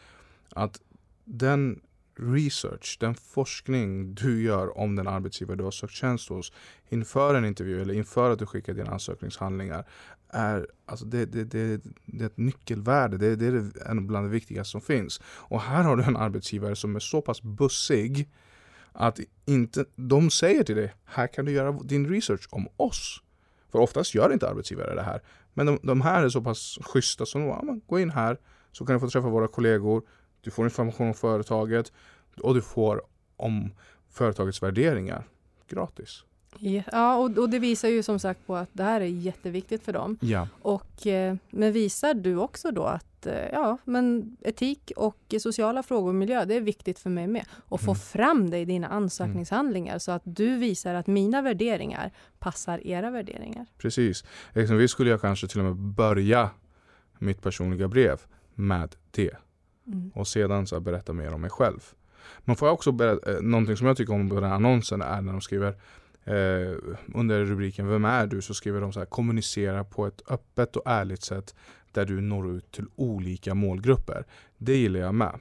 Att 0.51 0.81
den 1.25 1.81
research, 2.19 2.97
den 3.01 3.15
forskning 3.15 4.15
du 4.15 4.43
gör 4.43 4.79
om 4.79 4.97
den 4.97 5.09
arbetsgivare 5.09 5.57
du 5.57 5.65
har 5.65 5.71
sökt 5.71 5.93
tjänst 5.93 6.29
hos 6.29 6.53
inför 6.89 7.35
en 7.35 7.45
intervju 7.45 7.83
eller 7.83 7.95
inför 7.95 8.31
att 8.31 8.39
du 8.39 8.47
skickar 8.47 8.75
dina 8.75 8.91
ansökningshandlingar 8.91 9.85
är, 10.29 10.67
alltså 10.87 11.05
det, 11.05 11.27
det, 11.27 11.45
det, 11.45 11.81
det 12.07 12.25
är 12.25 12.27
ett 12.27 12.37
nyckelvärde. 12.37 13.19
Det, 13.19 13.37
det 13.37 13.47
är 13.47 13.89
en 13.91 14.07
bland 14.07 14.27
det 14.27 14.31
viktigaste 14.31 14.71
som 14.71 14.81
finns. 14.81 15.21
Och 15.25 15.61
här 15.61 15.83
har 15.83 15.97
du 15.97 16.03
en 16.03 16.17
arbetsgivare 16.17 16.77
som 16.77 16.97
är 16.97 17.01
så 17.01 17.23
pass 17.23 17.43
bussig 17.43 18.29
att 18.93 19.21
inte, 19.47 19.85
de 19.97 20.31
säger 20.31 20.65
till 20.65 20.77
dig, 20.77 20.95
här 21.05 21.27
kan 21.27 21.45
du 21.45 21.53
göra 21.53 21.73
din 21.73 22.09
research 22.09 22.49
om 22.51 22.69
oss. 22.77 23.23
För 23.73 23.79
oftast 23.79 24.15
gör 24.15 24.33
inte 24.33 24.49
arbetsgivare 24.49 24.95
det 24.95 25.03
här. 25.03 25.23
Men 25.55 25.67
de, 25.67 25.79
de 25.83 26.01
här 26.01 26.25
är 26.25 26.29
så 26.29 26.41
pass 26.41 26.79
schyssta 26.81 27.27
som, 27.27 27.43
ja, 27.43 27.65
gå 27.87 28.01
in 28.01 28.11
här 28.11 28.39
så 28.73 28.87
kan 28.87 28.95
du 28.95 29.01
få 29.01 29.11
träffa 29.11 29.29
våra 29.29 29.49
kollegor. 29.49 30.03
Du 30.41 30.51
får 30.51 30.65
information 30.65 31.09
om 31.09 31.15
företaget 31.15 31.93
och 32.43 32.55
du 32.55 32.63
får 32.63 33.03
om 33.37 33.71
företagets 34.11 34.63
värderingar 34.63 35.25
gratis. 35.69 36.25
Ja, 36.59 37.17
och, 37.17 37.39
och, 37.39 37.51
det 37.51 37.59
visar 37.59 37.89
ju 37.89 38.03
som 38.03 38.19
sagt 38.19 38.47
på 38.47 38.57
att 38.57 38.69
det 38.73 38.83
här 38.83 39.01
är 39.01 39.07
jätteviktigt 39.07 39.85
för 39.85 39.93
dem. 39.93 40.19
Ja. 40.21 40.49
Och, 40.63 41.07
eh, 41.07 41.37
men 41.51 41.73
visar 41.73 42.15
du 42.15 42.37
också 42.37 42.71
då 42.71 42.83
att 42.83 43.27
eh, 43.27 43.49
ja, 43.53 43.79
men 43.85 44.37
etik 44.41 44.93
och 44.97 45.35
sociala 45.41 45.83
frågor 45.83 46.09
och 46.09 46.15
miljö, 46.15 46.45
det 46.45 46.55
är 46.55 46.61
viktigt 46.61 46.99
för 46.99 47.11
mig 47.11 47.27
med. 47.27 47.45
Och 47.53 47.81
få 47.81 47.91
mm. 47.91 48.01
fram 48.01 48.51
det 48.51 48.59
i 48.59 48.65
dina 48.65 48.89
ansökningshandlingar 48.89 49.93
mm. 49.93 50.01
så 50.01 50.13
att 50.13 50.23
du 50.25 50.57
visar 50.57 50.95
att 50.95 51.07
mina 51.07 51.43
värderingar 51.43 52.11
passar 52.39 52.87
era 52.87 53.11
värderingar. 53.11 53.67
Precis. 53.79 54.25
Exempelvis 54.49 54.91
skulle 54.91 55.11
jag 55.11 55.21
kanske 55.21 55.47
till 55.49 55.61
och 55.61 55.65
med 55.65 55.77
börja 55.77 56.51
mitt 57.19 57.43
personliga 57.43 57.89
brev 57.89 58.21
med 58.55 58.95
det. 59.11 59.37
Mm. 59.87 60.11
Och 60.15 60.29
sedan 60.29 60.67
så 60.67 60.81
berätta 60.81 61.13
mer 61.13 61.35
om 61.35 61.41
mig 61.41 61.51
själv. 61.51 61.81
Man 62.45 62.57
får 62.57 62.69
också 62.69 62.93
berätta, 62.93 63.33
eh, 63.33 63.41
någonting 63.41 63.77
som 63.77 63.87
jag 63.87 63.97
tycker 63.97 64.13
om 64.13 64.29
på 64.29 64.35
den 64.35 64.45
här 64.45 64.55
annonsen 64.57 65.03
är 65.03 65.21
när 65.21 65.33
de 65.33 65.41
skriver 65.41 65.75
eh, 66.29 66.77
under 67.15 67.45
rubriken 67.45 67.89
Vem 67.89 68.05
är 68.05 68.27
du? 68.27 68.43
så 68.43 68.55
skriver 68.55 68.81
de 68.81 68.93
så 68.93 68.99
här 68.99 69.07
kommunicera 69.07 69.85
på 69.85 70.07
ett 70.07 70.23
öppet 70.31 70.77
och 70.77 70.83
ärligt 70.87 71.23
sätt 71.23 71.55
där 71.93 72.05
du 72.05 72.21
når 72.21 72.51
ut 72.51 72.73
till 72.73 72.87
olika 72.97 73.55
målgrupper. 73.55 74.25
Det 74.57 74.77
gillar 74.77 75.01
jag 75.01 75.15
med. 75.15 75.39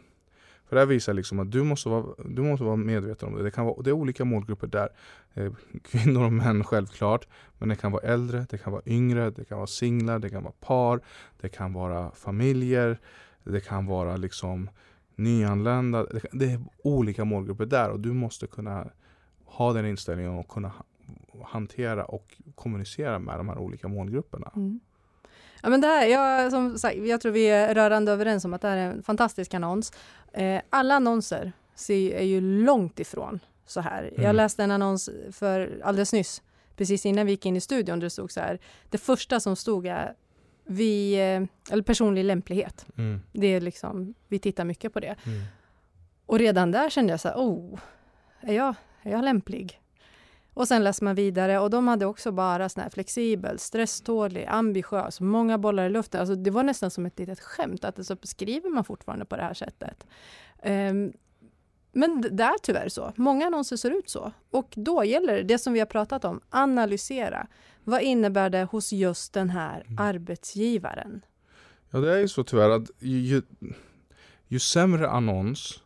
För 0.67 0.75
det 0.75 0.79
här 0.79 0.87
visar 0.87 1.13
liksom 1.13 1.39
att 1.39 1.51
du 1.51 1.63
måste 1.63 1.89
vara, 1.89 2.05
du 2.25 2.41
måste 2.41 2.63
vara 2.63 2.75
medveten 2.75 3.29
om 3.29 3.35
det. 3.35 3.43
Det, 3.43 3.51
kan 3.51 3.65
vara, 3.65 3.81
det 3.81 3.89
är 3.89 3.93
olika 3.93 4.25
målgrupper 4.25 4.67
där. 4.67 4.89
Eh, 5.33 5.53
kvinnor 5.83 6.25
och 6.25 6.33
män 6.33 6.63
självklart. 6.63 7.27
Men 7.57 7.69
det 7.69 7.75
kan 7.75 7.91
vara 7.91 8.03
äldre, 8.03 8.45
det 8.49 8.57
kan 8.57 8.73
vara 8.73 8.81
yngre, 8.85 9.29
det 9.29 9.45
kan 9.45 9.57
vara 9.57 9.67
singlar, 9.67 10.19
det 10.19 10.29
kan 10.29 10.43
vara 10.43 10.53
par, 10.59 11.01
det 11.41 11.49
kan 11.49 11.73
vara 11.73 12.11
familjer, 12.11 12.99
det 13.43 13.59
kan 13.59 13.85
vara 13.85 14.17
liksom 14.17 14.69
nyanlända. 15.15 16.03
Det, 16.03 16.19
kan, 16.19 16.39
det 16.39 16.45
är 16.45 16.59
olika 16.83 17.25
målgrupper 17.25 17.65
där 17.65 17.89
och 17.89 17.99
du 17.99 18.13
måste 18.13 18.47
kunna 18.47 18.89
ha 19.47 19.73
den 19.73 19.85
inställningen 19.85 20.31
och 20.31 20.47
kunna 20.47 20.71
hantera 21.43 22.05
och 22.05 22.37
kommunicera 22.55 23.19
med 23.19 23.39
de 23.39 23.49
här 23.49 23.57
olika 23.57 23.87
målgrupperna. 23.87 24.51
Mm. 24.55 24.79
Ja, 25.61 25.69
men 25.69 25.81
det 25.81 25.87
här, 25.87 26.05
jag, 26.05 26.51
som 26.51 26.77
sagt, 26.77 26.97
jag 26.97 27.21
tror 27.21 27.31
vi 27.31 27.47
är 27.47 27.75
rörande 27.75 28.11
överens 28.11 28.45
om 28.45 28.53
att 28.53 28.61
det 28.61 28.67
här 28.67 28.77
är 28.77 28.91
en 28.91 29.03
fantastisk 29.03 29.53
annons. 29.53 29.93
Eh, 30.33 30.61
alla 30.69 30.95
annonser 30.95 31.51
är 31.89 32.23
ju 32.23 32.41
långt 32.41 32.99
ifrån 32.99 33.39
så 33.65 33.81
här. 33.81 34.03
Mm. 34.03 34.23
Jag 34.23 34.35
läste 34.35 34.63
en 34.63 34.71
annons 34.71 35.09
för 35.31 35.81
alldeles 35.83 36.13
nyss, 36.13 36.41
precis 36.75 37.05
innan 37.05 37.25
vi 37.25 37.31
gick 37.31 37.45
in 37.45 37.55
i 37.55 37.61
studion, 37.61 37.99
där 37.99 38.05
det 38.05 38.09
stod 38.09 38.31
så 38.31 38.39
här. 38.39 38.59
Det 38.89 38.97
första 38.97 39.39
som 39.39 39.55
stod 39.55 39.87
är 39.87 40.13
vi, 40.65 41.13
eh, 41.13 41.73
eller 41.73 41.83
personlig 41.83 42.23
lämplighet. 42.23 42.85
Mm. 42.97 43.21
Det 43.31 43.47
är 43.47 43.61
liksom, 43.61 44.13
vi 44.27 44.39
tittar 44.39 44.65
mycket 44.65 44.93
på 44.93 44.99
det. 44.99 45.15
Mm. 45.25 45.41
Och 46.25 46.39
redan 46.39 46.71
där 46.71 46.89
kände 46.89 47.13
jag 47.13 47.19
så 47.19 47.27
här, 47.27 47.35
oh, 47.35 47.79
är 48.41 48.53
jag 48.53 48.75
är 49.03 49.11
jag 49.11 49.23
lämplig? 49.23 49.81
Och 50.53 50.67
sen 50.67 50.83
läser 50.83 51.03
man 51.03 51.15
vidare 51.15 51.59
och 51.59 51.69
de 51.69 51.87
hade 51.87 52.05
också 52.05 52.31
bara 52.31 52.69
sån 52.69 52.83
här 52.83 52.89
flexibel, 52.89 53.59
stresstålig, 53.59 54.45
ambitiös, 54.49 55.21
många 55.21 55.57
bollar 55.57 55.85
i 55.85 55.89
luften. 55.89 56.19
Alltså 56.19 56.35
det 56.35 56.51
var 56.51 56.63
nästan 56.63 56.91
som 56.91 57.05
ett 57.05 57.19
litet 57.19 57.39
skämt 57.39 57.85
att 57.85 58.05
så 58.05 58.15
beskriver 58.15 58.69
man 58.69 58.83
fortfarande 58.83 59.25
på 59.25 59.35
det 59.35 59.43
här 59.43 59.53
sättet. 59.53 60.07
Um, 60.63 61.13
men 61.91 62.21
det 62.21 62.43
är 62.43 62.57
tyvärr 62.63 62.89
så. 62.89 63.13
Många 63.15 63.45
annonser 63.45 63.75
ser 63.77 63.91
ut 63.91 64.09
så. 64.09 64.31
Och 64.51 64.73
då 64.75 65.03
gäller 65.03 65.35
det, 65.35 65.43
det 65.43 65.57
som 65.57 65.73
vi 65.73 65.79
har 65.79 65.85
pratat 65.85 66.25
om, 66.25 66.41
analysera. 66.49 67.47
Vad 67.83 68.01
innebär 68.01 68.49
det 68.49 68.63
hos 68.63 68.93
just 68.93 69.33
den 69.33 69.49
här 69.49 69.83
mm. 69.87 69.99
arbetsgivaren? 69.99 71.21
Ja, 71.89 71.99
det 71.99 72.13
är 72.13 72.19
ju 72.19 72.27
så 72.27 72.43
tyvärr 72.43 72.69
att 72.69 72.89
ju, 72.99 73.19
ju, 73.19 73.41
ju 74.47 74.59
sämre 74.59 75.09
annons, 75.09 75.83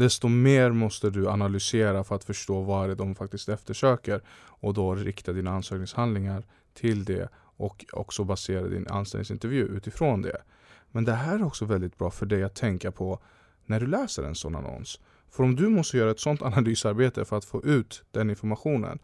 desto 0.00 0.28
mer 0.28 0.70
måste 0.72 1.10
du 1.10 1.28
analysera 1.28 2.04
för 2.04 2.14
att 2.14 2.24
förstå 2.24 2.60
vad 2.60 2.88
det 2.88 2.92
är 2.92 2.96
de 2.96 3.14
faktiskt 3.14 3.48
eftersöker 3.48 4.20
och 4.46 4.74
då 4.74 4.94
rikta 4.94 5.32
dina 5.32 5.50
ansökningshandlingar 5.50 6.44
till 6.74 7.04
det 7.04 7.28
och 7.34 7.84
också 7.92 8.24
basera 8.24 8.68
din 8.68 8.86
anställningsintervju 8.88 9.64
utifrån 9.64 10.22
det. 10.22 10.42
Men 10.90 11.04
det 11.04 11.12
här 11.12 11.34
är 11.34 11.44
också 11.44 11.64
väldigt 11.64 11.98
bra 11.98 12.10
för 12.10 12.26
dig 12.26 12.42
att 12.42 12.54
tänka 12.54 12.92
på 12.92 13.18
när 13.66 13.80
du 13.80 13.86
läser 13.86 14.22
en 14.22 14.34
sån 14.34 14.56
annons. 14.56 15.00
För 15.30 15.44
om 15.44 15.56
du 15.56 15.68
måste 15.68 15.96
göra 15.96 16.10
ett 16.10 16.20
sånt 16.20 16.42
analysarbete 16.50 17.24
för 17.24 17.36
att 17.36 17.44
få 17.44 17.64
ut 17.64 18.04
den 18.10 18.30
informationen, 18.30 18.98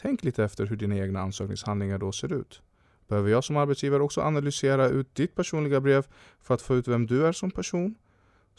tänk 0.00 0.24
lite 0.24 0.44
efter 0.44 0.66
hur 0.66 0.76
dina 0.76 0.96
egna 0.96 1.20
ansökningshandlingar 1.20 1.98
då 1.98 2.12
ser 2.12 2.32
ut. 2.32 2.62
Behöver 3.08 3.30
jag 3.30 3.44
som 3.44 3.56
arbetsgivare 3.56 4.02
också 4.02 4.20
analysera 4.20 4.88
ut 4.88 5.14
ditt 5.14 5.34
personliga 5.34 5.80
brev 5.80 6.06
för 6.40 6.54
att 6.54 6.62
få 6.62 6.76
ut 6.76 6.88
vem 6.88 7.06
du 7.06 7.26
är 7.26 7.32
som 7.32 7.50
person? 7.50 7.94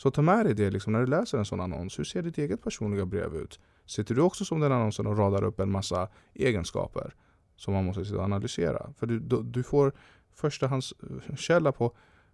Så 0.02 0.12
ta 0.12 0.22
med 0.22 0.46
dig 0.46 0.56
det 0.56 0.70
liksom, 0.72 0.94
när 0.94 1.00
du 1.00 1.06
läser 1.06 1.38
en 1.38 1.46
sån 1.46 1.62
annons. 1.62 2.00
Hur 2.00 2.04
ser 2.04 2.22
ditt 2.22 2.38
eget 2.38 2.64
personliga 2.64 3.06
brev 3.06 3.36
ut? 3.36 3.60
Sitter 3.86 4.16
du 4.16 4.22
också 4.22 4.46
som 4.46 4.60
den 4.60 4.72
annonsen 4.72 5.08
och 5.08 5.18
radar 5.18 5.44
upp 5.44 5.60
en 5.60 5.72
massa 5.72 6.08
egenskaper 6.34 7.14
som 7.56 7.74
man 7.74 7.86
måste 7.86 8.06
sitta 8.06 8.18
och 8.18 8.24
analysera? 8.24 8.94
För 9.00 9.08
du, 9.08 9.20
du, 9.20 9.44
du 9.44 9.64
får 9.64 9.92
förstahandskälla 10.36 11.72
på 11.72 11.92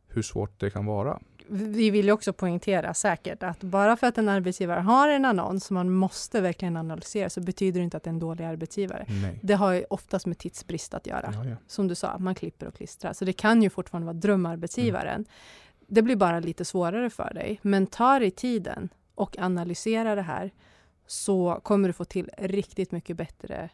hur 0.08 0.22
svårt 0.22 0.60
det 0.60 0.70
kan 0.70 0.86
vara. 0.86 1.20
Vi 1.48 1.90
vill 1.90 2.06
ju 2.06 2.12
också 2.12 2.34
poängtera 2.34 2.94
säkert 2.94 3.44
att 3.44 3.64
bara 3.64 3.98
för 3.98 4.08
att 4.08 4.18
en 4.18 4.30
arbetsgivare 4.30 4.80
har 4.80 5.10
en 5.10 5.26
annons 5.26 5.66
som 5.66 5.74
man 5.74 5.92
måste 5.94 6.42
verkligen 6.42 6.78
analysera 6.78 7.30
så 7.30 7.42
betyder 7.42 7.80
det 7.80 7.84
inte 7.84 7.98
att 7.98 8.04
det 8.04 8.08
är 8.08 8.14
en 8.14 8.20
dålig 8.20 8.44
arbetsgivare. 8.44 9.06
Nej. 9.08 9.40
Det 9.44 9.54
har 9.54 9.74
ju 9.74 9.84
oftast 9.90 10.26
med 10.26 10.38
tidsbrist 10.38 10.94
att 10.94 11.08
göra. 11.08 11.32
Ja, 11.34 11.46
ja. 11.46 11.56
Som 11.68 11.88
du 11.88 11.96
sa, 11.96 12.18
man 12.20 12.36
klipper 12.36 12.68
och 12.68 12.76
klistrar. 12.76 13.14
Så 13.14 13.26
det 13.26 13.34
kan 13.34 13.64
ju 13.64 13.70
fortfarande 13.70 14.06
vara 14.06 14.18
drömarbetsgivaren. 14.18 15.16
Mm. 15.16 15.26
Det 15.88 16.02
blir 16.02 16.16
bara 16.16 16.40
lite 16.40 16.66
svårare 16.66 17.10
för 17.10 17.34
dig. 17.34 17.60
Men 17.62 17.88
ta 17.88 18.20
dig 18.20 18.32
tiden 18.32 18.90
och 19.16 19.40
analysera 19.40 20.16
det 20.16 20.22
här 20.22 20.52
så 21.08 21.60
kommer 21.64 21.90
du 21.90 21.94
få 21.94 22.06
till 22.06 22.30
riktigt 22.38 22.92
mycket 22.92 23.18
bättre 23.18 23.70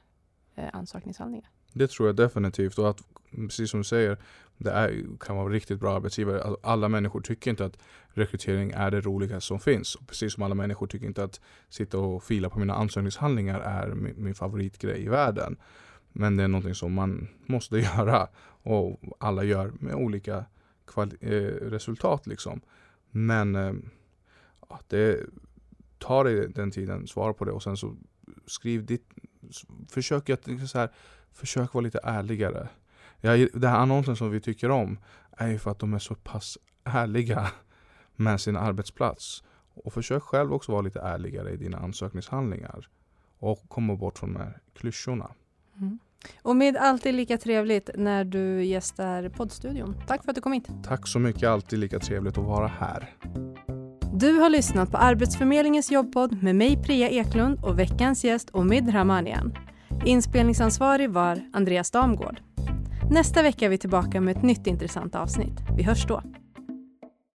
eh, 0.56 0.70
ansökningshandlingar. 0.74 1.50
Det 1.74 1.90
tror 1.90 2.08
jag 2.08 2.16
definitivt. 2.16 2.78
Och 2.78 2.90
att, 2.90 3.02
precis 3.32 3.72
som 3.72 3.80
du 3.80 3.84
säger, 3.84 4.18
det 4.58 4.72
är, 4.72 5.18
kan 5.20 5.36
vara 5.36 5.50
riktigt 5.54 5.80
bra 5.80 5.96
arbetsgivare. 5.96 6.44
Alltså, 6.44 6.60
alla 6.64 6.90
människor 6.90 7.22
tycker 7.22 7.52
inte 7.52 7.66
att 7.66 7.78
rekrytering 8.14 8.72
är 8.72 8.92
det 8.92 9.02
roligaste 9.02 9.48
som 9.48 9.60
finns. 9.60 9.96
Och 9.96 10.08
precis 10.08 10.34
som 10.34 10.44
alla 10.44 10.56
människor 10.56 10.88
tycker 10.88 11.08
inte 11.08 11.24
att 11.24 11.42
sitta 11.70 11.98
och 11.98 12.24
fila 12.24 12.50
på 12.50 12.60
mina 12.60 12.74
ansökningshandlingar 12.74 13.60
är 13.60 13.88
min, 13.88 14.24
min 14.24 14.36
favoritgrej 14.36 15.04
i 15.04 15.08
världen. 15.08 15.58
Men 16.12 16.38
det 16.38 16.44
är 16.44 16.48
någonting 16.48 16.76
som 16.76 16.94
man 16.94 17.28
måste 17.46 17.78
göra 17.98 18.28
och 18.64 19.02
alla 19.20 19.44
gör 19.44 19.72
med 19.80 19.96
olika 19.96 20.38
eh, 20.38 20.44
Eh, 20.98 21.70
resultat. 21.70 22.28
Liksom. 22.28 22.62
Men 23.12 23.56
eh, 23.56 23.74
ja, 24.70 24.80
det, 24.88 25.20
ta 25.98 26.24
dig 26.24 26.50
den 26.50 26.72
tiden, 26.72 27.08
svara 27.08 27.34
på 27.34 27.46
det 27.46 27.52
och 27.52 27.64
sen 27.64 27.78
så 27.78 27.96
skriv 28.46 28.86
ditt, 28.86 29.10
försök 29.90 30.30
att 30.30 30.48
liksom 30.48 30.68
så 30.68 30.80
här, 30.80 30.92
försök 31.32 31.74
vara 31.74 31.84
lite 31.84 32.00
ärligare. 32.04 32.70
Jag, 33.22 33.48
den 33.54 33.70
här 33.70 33.80
annonsen 33.80 34.16
som 34.16 34.32
vi 34.32 34.42
tycker 34.42 34.72
om 34.72 35.00
är 35.32 35.48
ju 35.48 35.60
för 35.60 35.72
att 35.72 35.80
de 35.80 35.94
är 35.94 36.00
så 36.00 36.16
pass 36.16 36.58
ärliga 36.84 37.52
med 38.16 38.42
sin 38.42 38.56
arbetsplats. 38.56 39.44
Och 39.74 39.94
försök 39.94 40.24
själv 40.24 40.54
också 40.54 40.72
vara 40.72 40.82
lite 40.82 41.00
ärligare 41.00 41.52
i 41.52 41.58
dina 41.58 41.78
ansökningshandlingar. 41.78 42.90
Och 43.38 43.70
komma 43.70 43.96
bort 43.96 44.20
från 44.20 44.34
de 44.34 44.40
här 44.40 44.62
klyschorna. 44.74 45.32
Mm. 45.78 46.00
Och 46.42 46.56
med 46.56 46.78
alltid 46.78 47.16
lika 47.16 47.38
trevligt 47.38 47.90
när 47.96 48.24
du 48.24 48.64
gästar 48.64 49.30
poddstudion. 49.30 49.96
Tack 50.08 50.24
för 50.24 50.32
att 50.32 50.36
du 50.36 50.42
kom 50.42 50.54
hit. 50.54 50.68
Tack 50.84 51.08
så 51.08 51.20
mycket, 51.20 51.50
alltid 51.50 51.80
lika 51.80 52.00
trevligt 52.00 52.38
att 52.38 52.46
vara 52.46 52.68
här. 52.68 53.10
Du 54.14 54.40
har 54.40 54.50
lyssnat 54.50 54.92
på 54.92 54.98
Arbetsförmedlingens 54.98 55.92
jobbpodd 55.92 56.44
med 56.44 56.56
mig 56.56 56.84
Priya 56.84 57.10
Eklund 57.10 57.60
och 57.64 57.80
veckans 57.80 58.24
gäst 58.24 58.50
Omid 58.54 58.94
Rahmanian. 58.94 59.54
Inspelningsansvarig 60.06 61.10
var 61.10 61.42
Andreas 61.54 61.92
Damgård. 61.92 62.42
Nästa 63.12 63.42
vecka 63.42 63.66
är 63.66 63.70
vi 63.70 63.78
tillbaka 63.78 64.22
med 64.22 64.38
ett 64.38 64.44
nytt 64.44 64.68
intressant 64.68 65.16
avsnitt. 65.16 65.60
Vi 65.78 65.84
hörs 65.84 66.08
då. 66.08 66.22